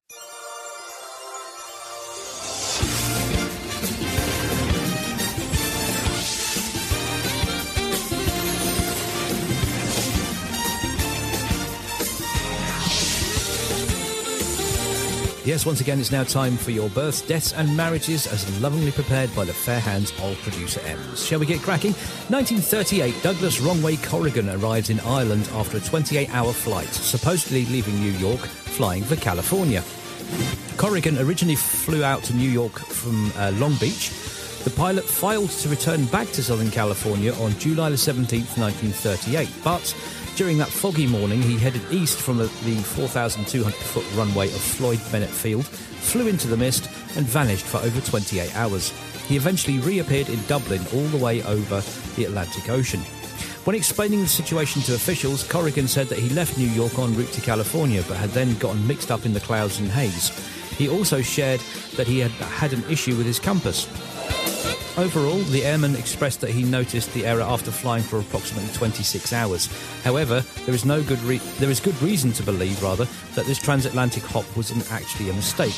[15.43, 19.35] Yes, once again, it's now time for your births, deaths, and marriages as lovingly prepared
[19.35, 21.25] by the fair hands of producer Ems.
[21.25, 21.93] Shall we get cracking?
[22.29, 28.11] 1938, Douglas Wrongway Corrigan arrives in Ireland after a 28 hour flight, supposedly leaving New
[28.11, 29.83] York, flying for California.
[30.77, 34.11] Corrigan originally flew out to New York from uh, Long Beach.
[34.63, 39.95] The pilot failed to return back to Southern California on July the 17th, 1938, but
[40.35, 44.99] during that foggy morning, he headed east from the, the 4,200 foot runway of Floyd
[45.11, 46.85] Bennett Field, flew into the mist,
[47.15, 48.91] and vanished for over 28 hours.
[49.27, 51.81] He eventually reappeared in Dublin all the way over
[52.15, 53.01] the Atlantic Ocean.
[53.63, 57.31] When explaining the situation to officials, Corrigan said that he left New York en route
[57.33, 60.29] to California but had then gotten mixed up in the clouds and haze.
[60.77, 61.59] He also shared
[61.95, 63.85] that he had had an issue with his compass.
[64.97, 69.67] Overall, the airman expressed that he noticed the error after flying for approximately 26 hours.
[70.03, 73.05] However, there is no good re- there is good reason to believe, rather,
[73.35, 75.73] that this transatlantic hop was an, actually a mistake.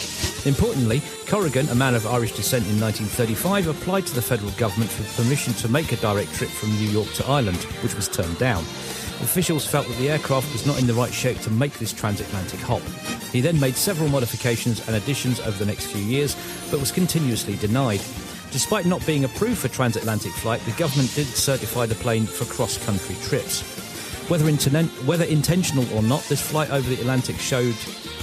[0.47, 5.21] Importantly, Corrigan, a man of Irish descent in 1935, applied to the federal government for
[5.21, 8.63] permission to make a direct trip from New York to Ireland, which was turned down.
[9.21, 12.59] Officials felt that the aircraft was not in the right shape to make this transatlantic
[12.59, 12.81] hop.
[13.31, 16.35] He then made several modifications and additions over the next few years,
[16.69, 18.01] but was continuously denied.
[18.53, 23.15] Despite not being approved for transatlantic flight, the government did certify the plane for cross-country
[23.23, 23.61] trips.
[24.29, 24.45] Whether,
[25.05, 27.73] whether intentional or not, this flight over the Atlantic showed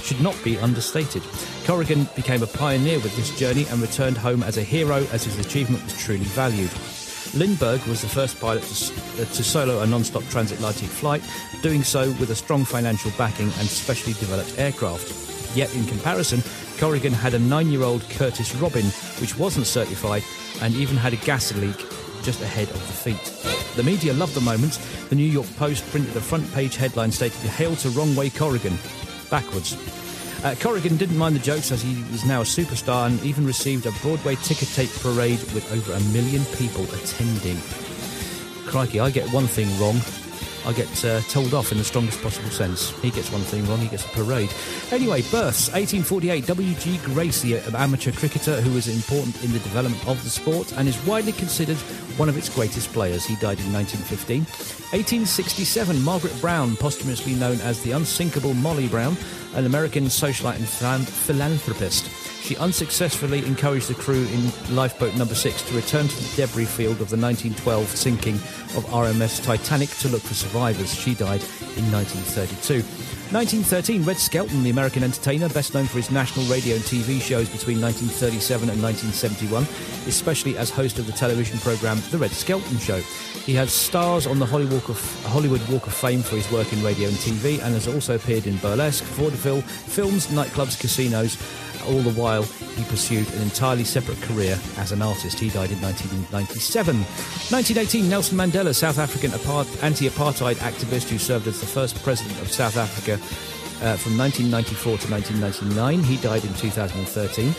[0.01, 1.21] should not be understated.
[1.65, 5.37] Corrigan became a pioneer with this journey and returned home as a hero as his
[5.37, 6.71] achievement was truly valued.
[7.33, 11.21] Lindbergh was the first pilot to, uh, to solo a non-stop transatlantic flight,
[11.61, 15.57] doing so with a strong financial backing and specially developed aircraft.
[15.57, 16.41] Yet, in comparison,
[16.81, 18.85] Corrigan had a nine-year-old Curtiss Robin,
[19.21, 20.23] which wasn't certified,
[20.63, 21.77] and even had a gas leak
[22.23, 23.75] just ahead of the feat.
[23.75, 24.79] The media loved the moment.
[25.09, 28.79] The New York Post printed a front-page headline stating "Hail to Wrong Way Corrigan,"
[29.29, 29.77] backwards.
[30.43, 33.85] Uh, Corrigan didn't mind the jokes as he was now a superstar and even received
[33.85, 37.61] a Broadway ticker tape parade with over a million people attending.
[38.65, 40.01] Crikey, I get one thing wrong.
[40.65, 42.91] I get uh, told off in the strongest possible sense.
[43.01, 44.53] He gets one thing wrong, he gets a parade.
[44.91, 46.97] Anyway, births 1848, W.G.
[47.03, 51.03] Gracie, an amateur cricketer who was important in the development of the sport and is
[51.05, 51.77] widely considered
[52.17, 53.25] one of its greatest players.
[53.25, 54.41] He died in 1915.
[54.91, 59.17] 1867, Margaret Brown, posthumously known as the unsinkable Molly Brown,
[59.55, 62.30] an American socialite and philanthropist.
[62.41, 66.99] She unsuccessfully encouraged the crew in lifeboat number six to return to the debris field
[66.99, 68.35] of the 1912 sinking
[68.75, 70.93] of RMS Titanic to look for survivors.
[70.93, 71.41] She died
[71.77, 72.83] in 1932.
[73.31, 77.47] 1913, Red Skelton, the American entertainer, best known for his national radio and TV shows
[77.47, 79.63] between 1937 and 1971,
[80.05, 82.99] especially as host of the television program The Red Skelton Show.
[83.45, 86.73] He has stars on the Hollywood Walk of, Hollywood Walk of Fame for his work
[86.73, 91.37] in radio and TV and has also appeared in burlesque, vaudeville, films, nightclubs, casinos.
[91.87, 95.39] All the while, he pursued an entirely separate career as an artist.
[95.39, 96.95] He died in 1997.
[96.95, 102.51] 1918, Nelson Mandela, South African apart- anti-apartheid activist who served as the first president of
[102.51, 103.13] South Africa
[103.83, 106.03] uh, from 1994 to 1999.
[106.03, 107.53] He died in 2013.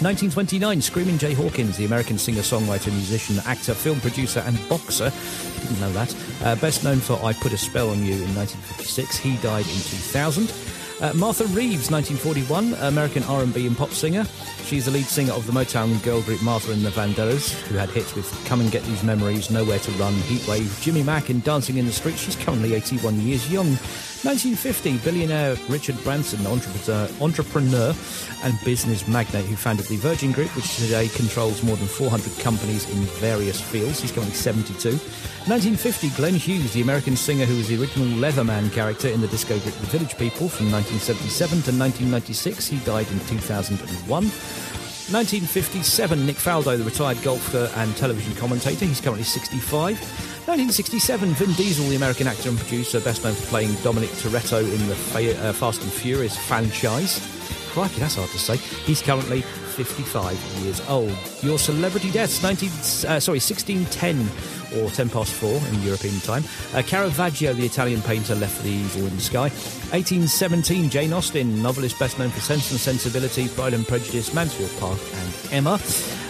[0.00, 5.12] 1929, Screaming Jay Hawkins, the American singer, songwriter, musician, actor, film producer, and boxer.
[5.60, 6.14] Didn't know that.
[6.42, 9.18] Uh, best known for I Put a Spell on You in 1956.
[9.18, 10.50] He died in 2000.
[11.00, 14.26] Uh, Martha Reeves, 1941, American R&B and pop singer.
[14.64, 17.88] She's the lead singer of the Motown girl group Martha and the Vandellas, who had
[17.88, 21.78] hits with Come and Get These Memories, Nowhere to Run, Heatwave, Jimmy Mack and Dancing
[21.78, 22.18] in the Street.
[22.18, 23.78] She's currently 81 years young.
[24.22, 27.94] 1950, billionaire Richard Branson, entrepreneur, entrepreneur
[28.44, 32.86] and business magnate who founded the Virgin Group, which today controls more than 400 companies
[32.90, 34.00] in various fields.
[34.00, 34.90] He's currently 72.
[34.90, 39.58] 1950, Glenn Hughes, the American singer who was the original Leatherman character in the disco
[39.58, 42.66] group The Village People from 1977 to 1996.
[42.66, 44.24] He died in 2001.
[45.10, 48.84] 1957, Nick Faldo, the retired golfer and television commentator.
[48.84, 50.29] He's currently 65.
[50.50, 54.84] 1967, Vin Diesel, the American actor and producer, best known for playing Dominic Toretto in
[54.88, 57.20] the uh, Fast and Furious franchise.
[57.70, 58.56] Crikey, that's hard to say.
[58.56, 61.16] He's currently 55 years old.
[61.40, 66.42] Your celebrity deaths, 19, uh, sorry, 1610 or 10 past 4 in European time.
[66.74, 69.50] Uh, Caravaggio, the Italian painter, left for the evil in the sky.
[69.94, 74.98] 1817, Jane Austen, novelist best known for Sense and Sensibility, Pride and Prejudice, Mansfield Park,
[75.14, 75.78] and Emma.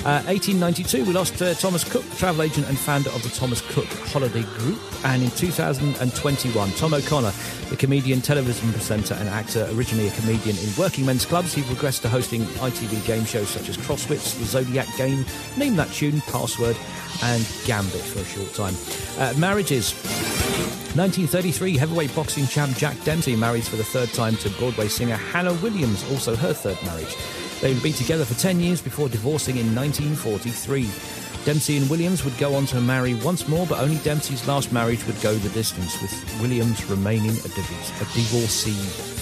[0.01, 3.85] Uh, 1892, we lost uh, Thomas Cook, travel agent and founder of the Thomas Cook
[4.09, 4.81] Holiday Group.
[5.05, 7.33] And in 2021, Tom O'Connor,
[7.69, 12.01] the comedian, television presenter, and actor, originally a comedian in working men's clubs, he progressed
[12.03, 15.27] to hosting ITV game shows such as Crosswits, The Zodiac Game,
[15.59, 16.79] Name That Tune, Password,
[17.23, 18.75] and Gambit for a short time.
[19.19, 19.93] Uh, marriages.
[20.97, 25.55] 1933, heavyweight boxing champ Jack Dempsey marries for the third time to Broadway singer Hannah
[25.55, 27.15] Williams, also her third marriage.
[27.61, 30.89] They would be together for 10 years before divorcing in 1943.
[31.45, 35.07] Dempsey and Williams would go on to marry once more, but only Dempsey's last marriage
[35.07, 39.21] would go the distance, with Williams remaining a, div- a divorcee.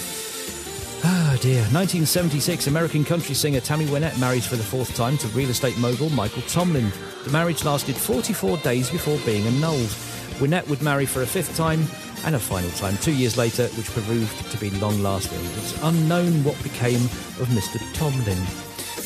[1.03, 1.61] Ah dear.
[1.71, 6.09] 1976, American country singer Tammy Wynette marries for the fourth time to real estate mogul
[6.09, 6.91] Michael Tomlin.
[7.23, 9.95] The marriage lasted 44 days before being annulled.
[10.39, 11.85] Wynette would marry for a fifth time
[12.25, 15.39] and a final time two years later, which proved to be long lasting.
[15.61, 17.03] It's unknown what became
[17.39, 17.79] of Mr.
[17.93, 18.37] Tomlin.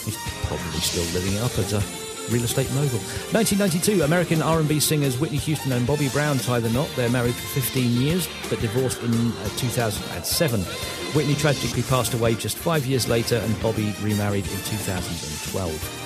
[0.05, 1.81] He's probably still living it up as a
[2.31, 2.99] real estate mogul.
[3.33, 6.89] 1992, American R&B singers Whitney Houston and Bobby Brown tie the knot.
[6.95, 10.61] They're married for 15 years, but divorced in uh, 2007.
[11.15, 16.02] Whitney tragically passed away just five years later, and Bobby remarried in 2012.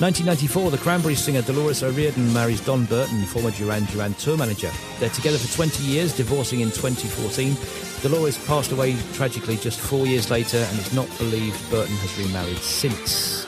[0.00, 4.70] 1994, the Cranberries singer Dolores O'Riordan marries Don Burton, former Duran Duran tour manager.
[4.98, 7.54] They're together for 20 years, divorcing in 2014.
[8.00, 12.56] Dolores passed away tragically just four years later, and it's not believed Burton has remarried
[12.56, 13.44] since.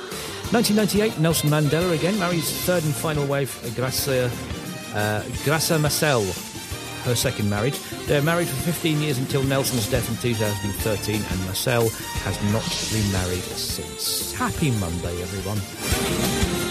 [0.53, 4.27] 1998, Nelson Mandela again marries third and final wife Gracia,
[4.95, 6.23] uh, Graça Machel,
[7.03, 7.79] her second marriage.
[8.07, 11.89] They're married for 15 years until Nelson's death in 2013, and Machel
[12.23, 14.33] has not remarried since.
[14.33, 16.62] Happy Monday, everyone.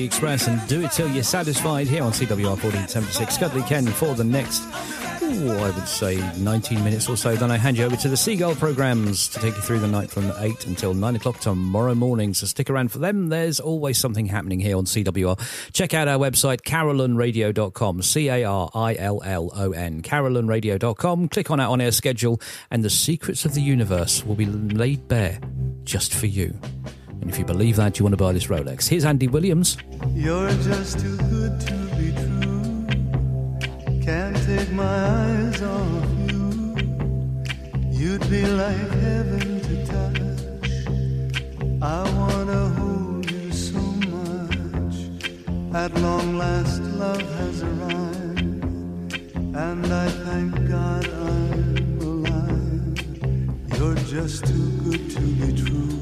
[0.00, 3.36] Express and do it till you're satisfied here on CWR 1476.
[3.36, 4.62] Scudley Ken for the next,
[5.22, 7.36] ooh, I would say 19 minutes or so.
[7.36, 10.10] Then I hand you over to the Seagull programs to take you through the night
[10.10, 12.32] from 8 until 9 o'clock tomorrow morning.
[12.32, 13.28] So stick around for them.
[13.28, 15.38] There's always something happening here on CWR.
[15.72, 21.28] Check out our website, carillonradio.com, C A R I L L O N, carillonradio.com.
[21.28, 22.40] Click on our on air schedule,
[22.70, 25.38] and the secrets of the universe will be laid bare
[25.84, 26.58] just for you.
[27.22, 28.88] And if you believe that, you want to buy this Rolex.
[28.88, 29.78] Here's Andy Williams.
[30.12, 32.86] You're just too good to be true.
[34.02, 36.74] Can't take my eyes off you.
[37.90, 40.20] You'd be like heaven to touch.
[41.80, 44.96] I wanna hold you so much.
[45.72, 48.64] At long last, love has arrived.
[49.54, 52.98] And I thank God I'm alive.
[53.78, 56.01] You're just too good to be true.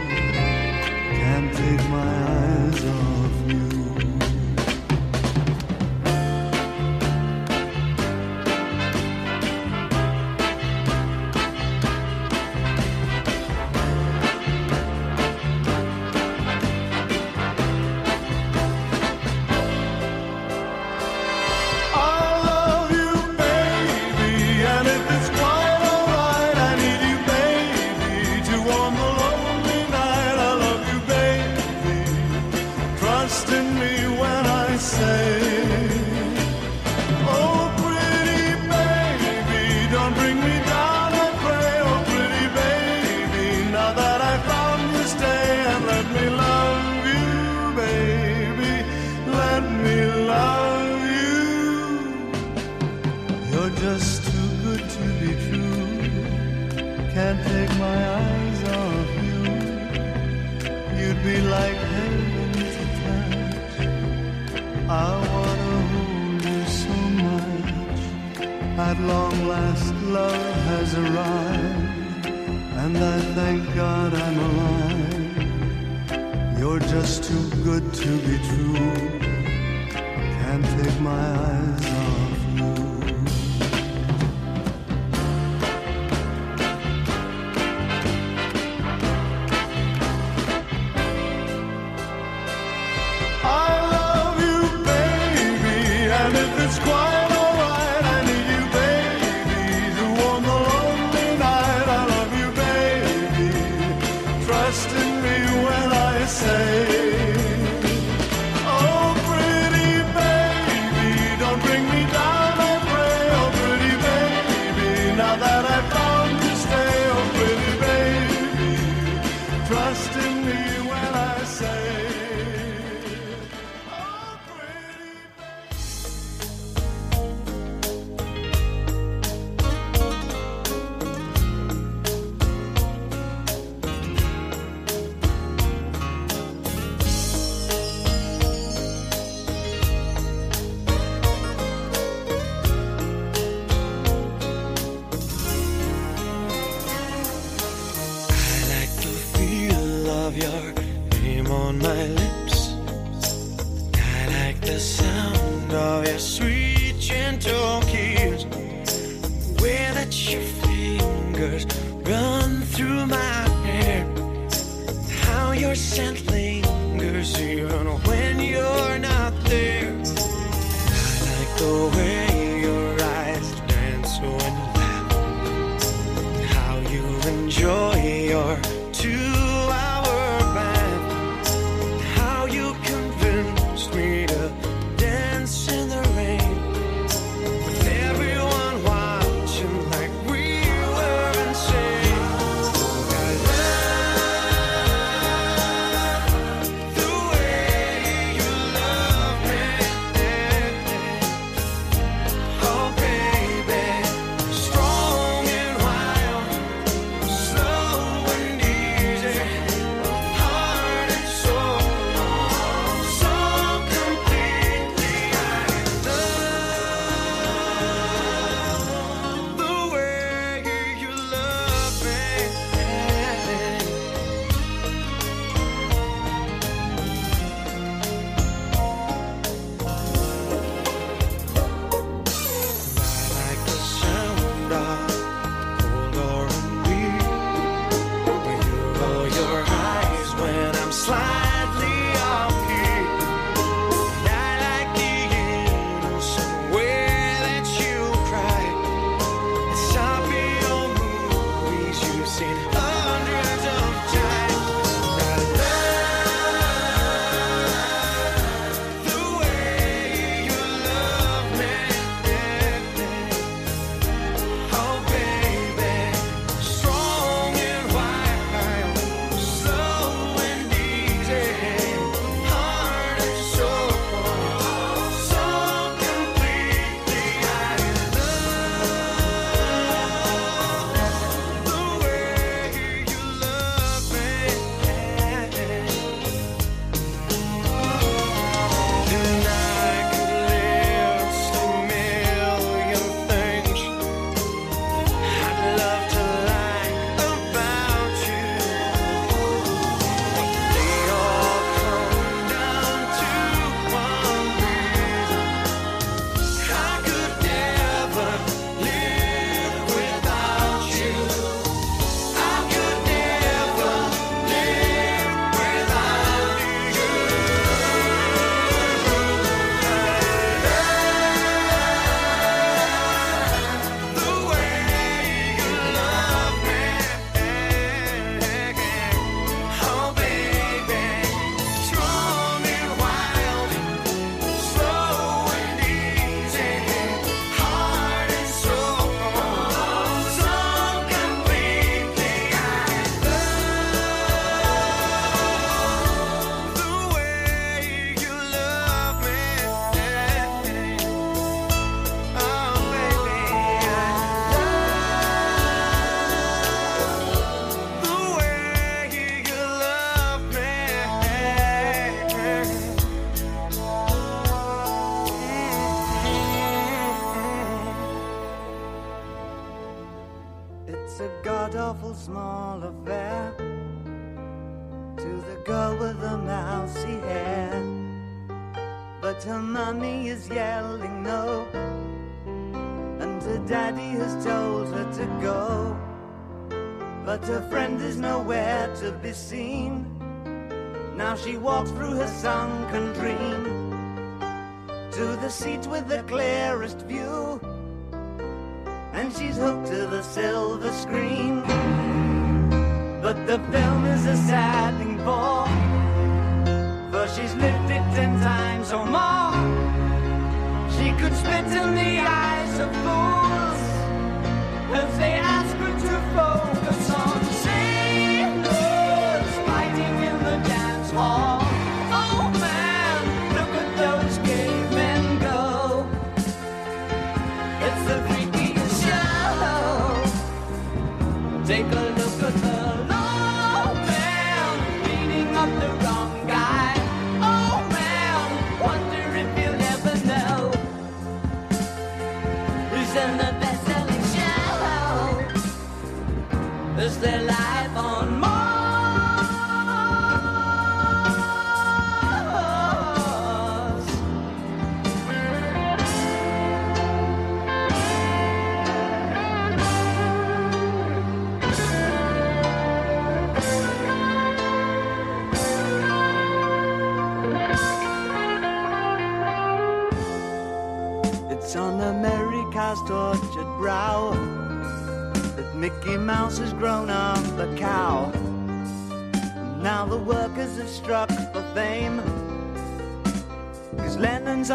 [1.31, 3.10] can't take my eyes off.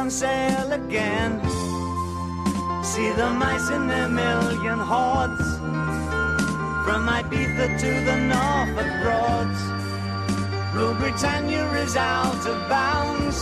[0.07, 1.33] On sale again.
[2.85, 5.49] See the mice in their million hordes.
[6.85, 9.61] From Ibiza to the Norfolk Broads.
[10.75, 13.39] Rule Britannia is out of bounds.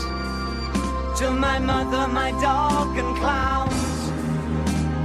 [1.21, 3.99] To my mother, my dog, and clowns.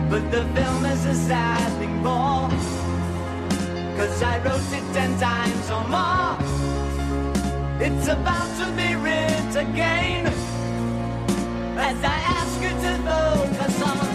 [0.09, 2.49] But the film is a sad thing more.
[3.97, 6.37] Cause I wrote it ten times or more.
[7.85, 10.38] It's about to be writ again.
[11.89, 14.08] As I ask you to focus on sailors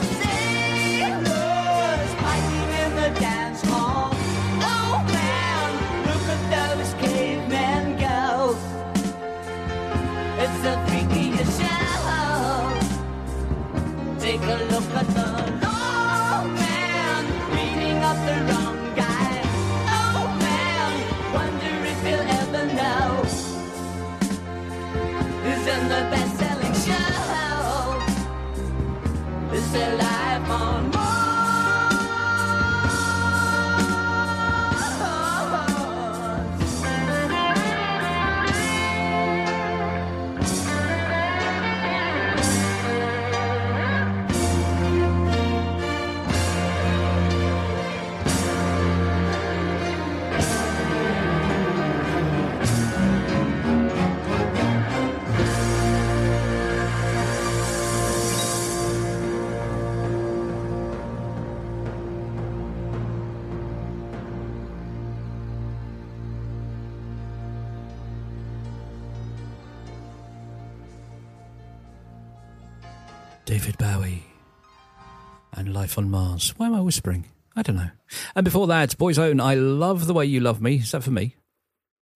[75.96, 76.54] On Mars.
[76.56, 77.26] Why am I whispering?
[77.54, 77.90] I don't know.
[78.34, 80.76] And before that, Boyzone, I love the way you love me.
[80.76, 81.36] Is that for me?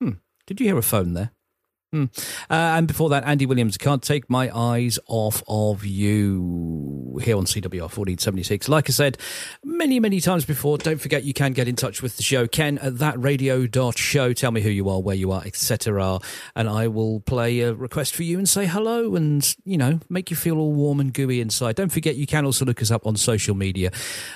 [0.00, 0.14] Hmm.
[0.46, 1.30] Did you hear a phone there?
[1.92, 2.04] Hmm.
[2.50, 7.46] Uh, and before that, Andy Williams, Can't Take My Eyes Off of You here on
[7.46, 8.68] CWR 1476.
[8.68, 9.16] Like I said
[9.64, 12.46] many, many times before, don't forget you can get in touch with the show.
[12.46, 14.34] Ken at thatradio.show.
[14.34, 16.20] Tell me who you are, where you are, etc.
[16.54, 20.30] And I will play a request for you and say hello and, you know, make
[20.30, 21.76] you feel all warm and gooey inside.
[21.76, 23.90] Don't forget you can also look us up on social media.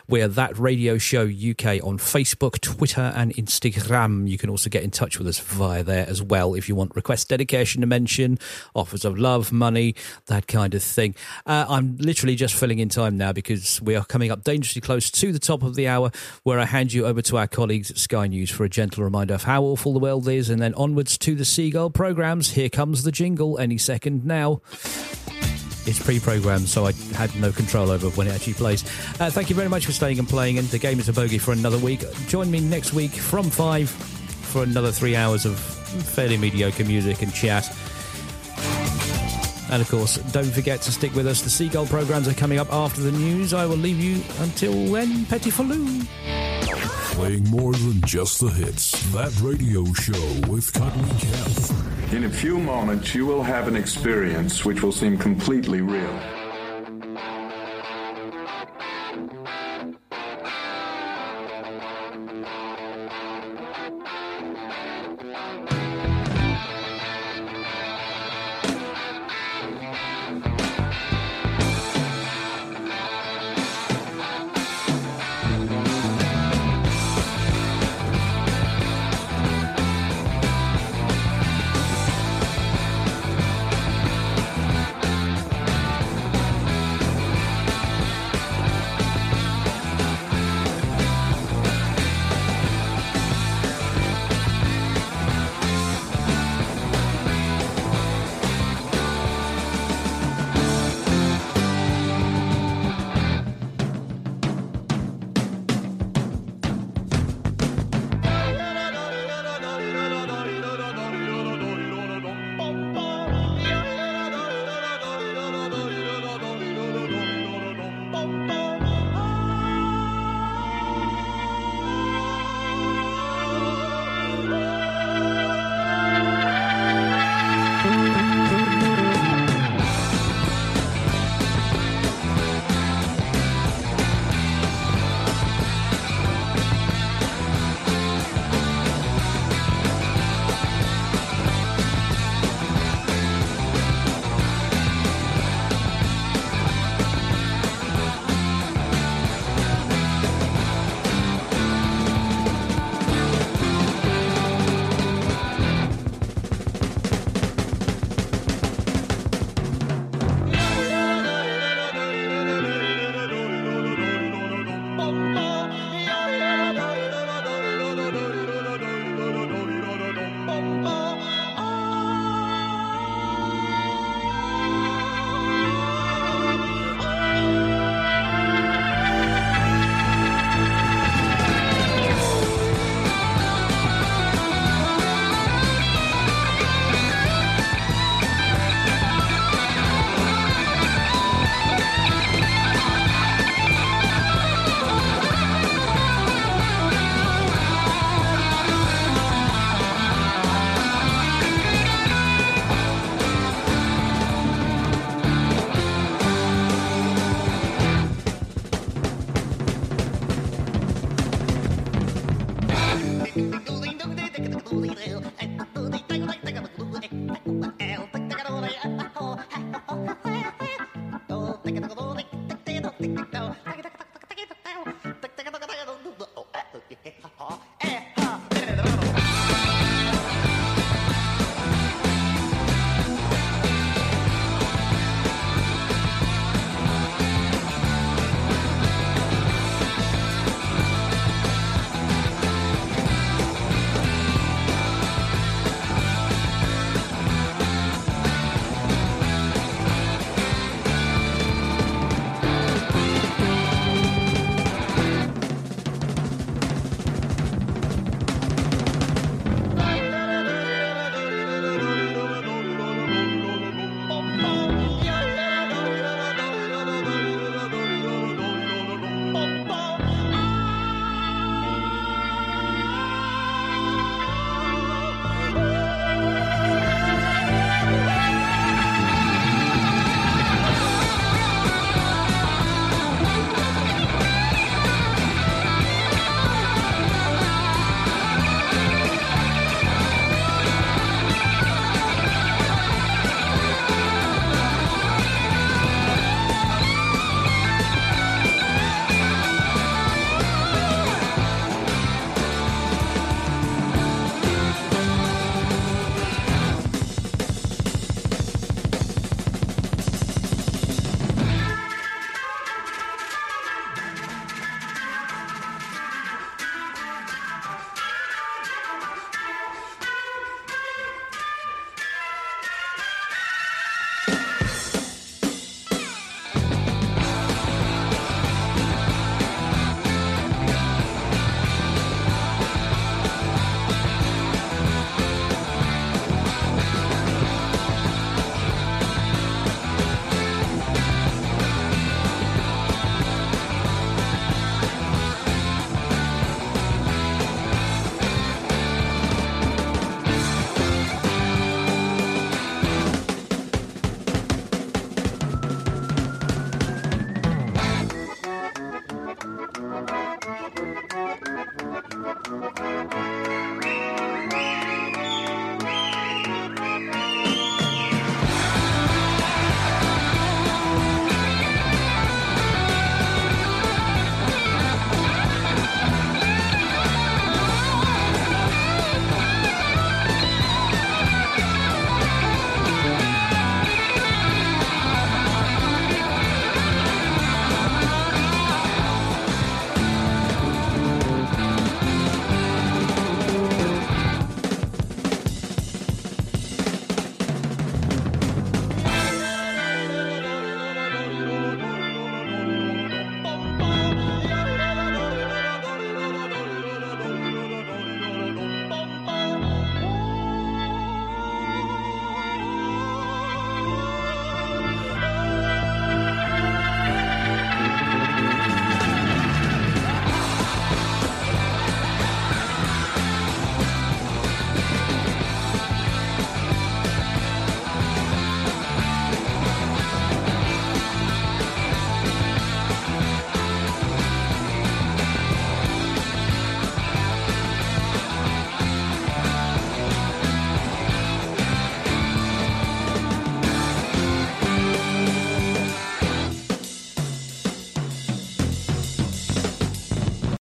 [0.08, 4.26] We're That Radio Show UK on Facebook, Twitter, and Instagram.
[4.26, 6.96] You can also get in touch with us via there as well if you want
[6.96, 8.38] request dedication to mention,
[8.74, 9.94] offers of love, money,
[10.26, 11.14] that kind of thing.
[11.44, 15.10] Uh, I'm literally just filling in time now because we are coming up dangerously close
[15.10, 16.12] to the top of the hour
[16.44, 19.34] where I hand you over to our colleagues at Sky News for a gentle reminder
[19.34, 22.52] of how awful the world is and then onwards to the Seagull programmes.
[22.52, 24.60] Here comes the jingle any second now.
[25.84, 28.84] It's pre-programmed, so I had no control over when it actually plays.
[29.18, 31.38] Uh, thank you very much for staying and playing, and the game is a bogey
[31.38, 32.04] for another week.
[32.28, 33.90] Join me next week from five
[34.52, 37.66] for another three hours of fairly mediocre music and chat.
[39.70, 41.40] And of course, don't forget to stick with us.
[41.40, 43.54] The Seagull programs are coming up after the news.
[43.54, 45.24] I will leave you until then.
[45.24, 46.06] Petit Faloo.
[47.14, 48.92] Playing more than just the hits.
[49.12, 52.12] That radio show with Cuddly Kev.
[52.12, 56.41] In a few moments, you will have an experience which will seem completely real.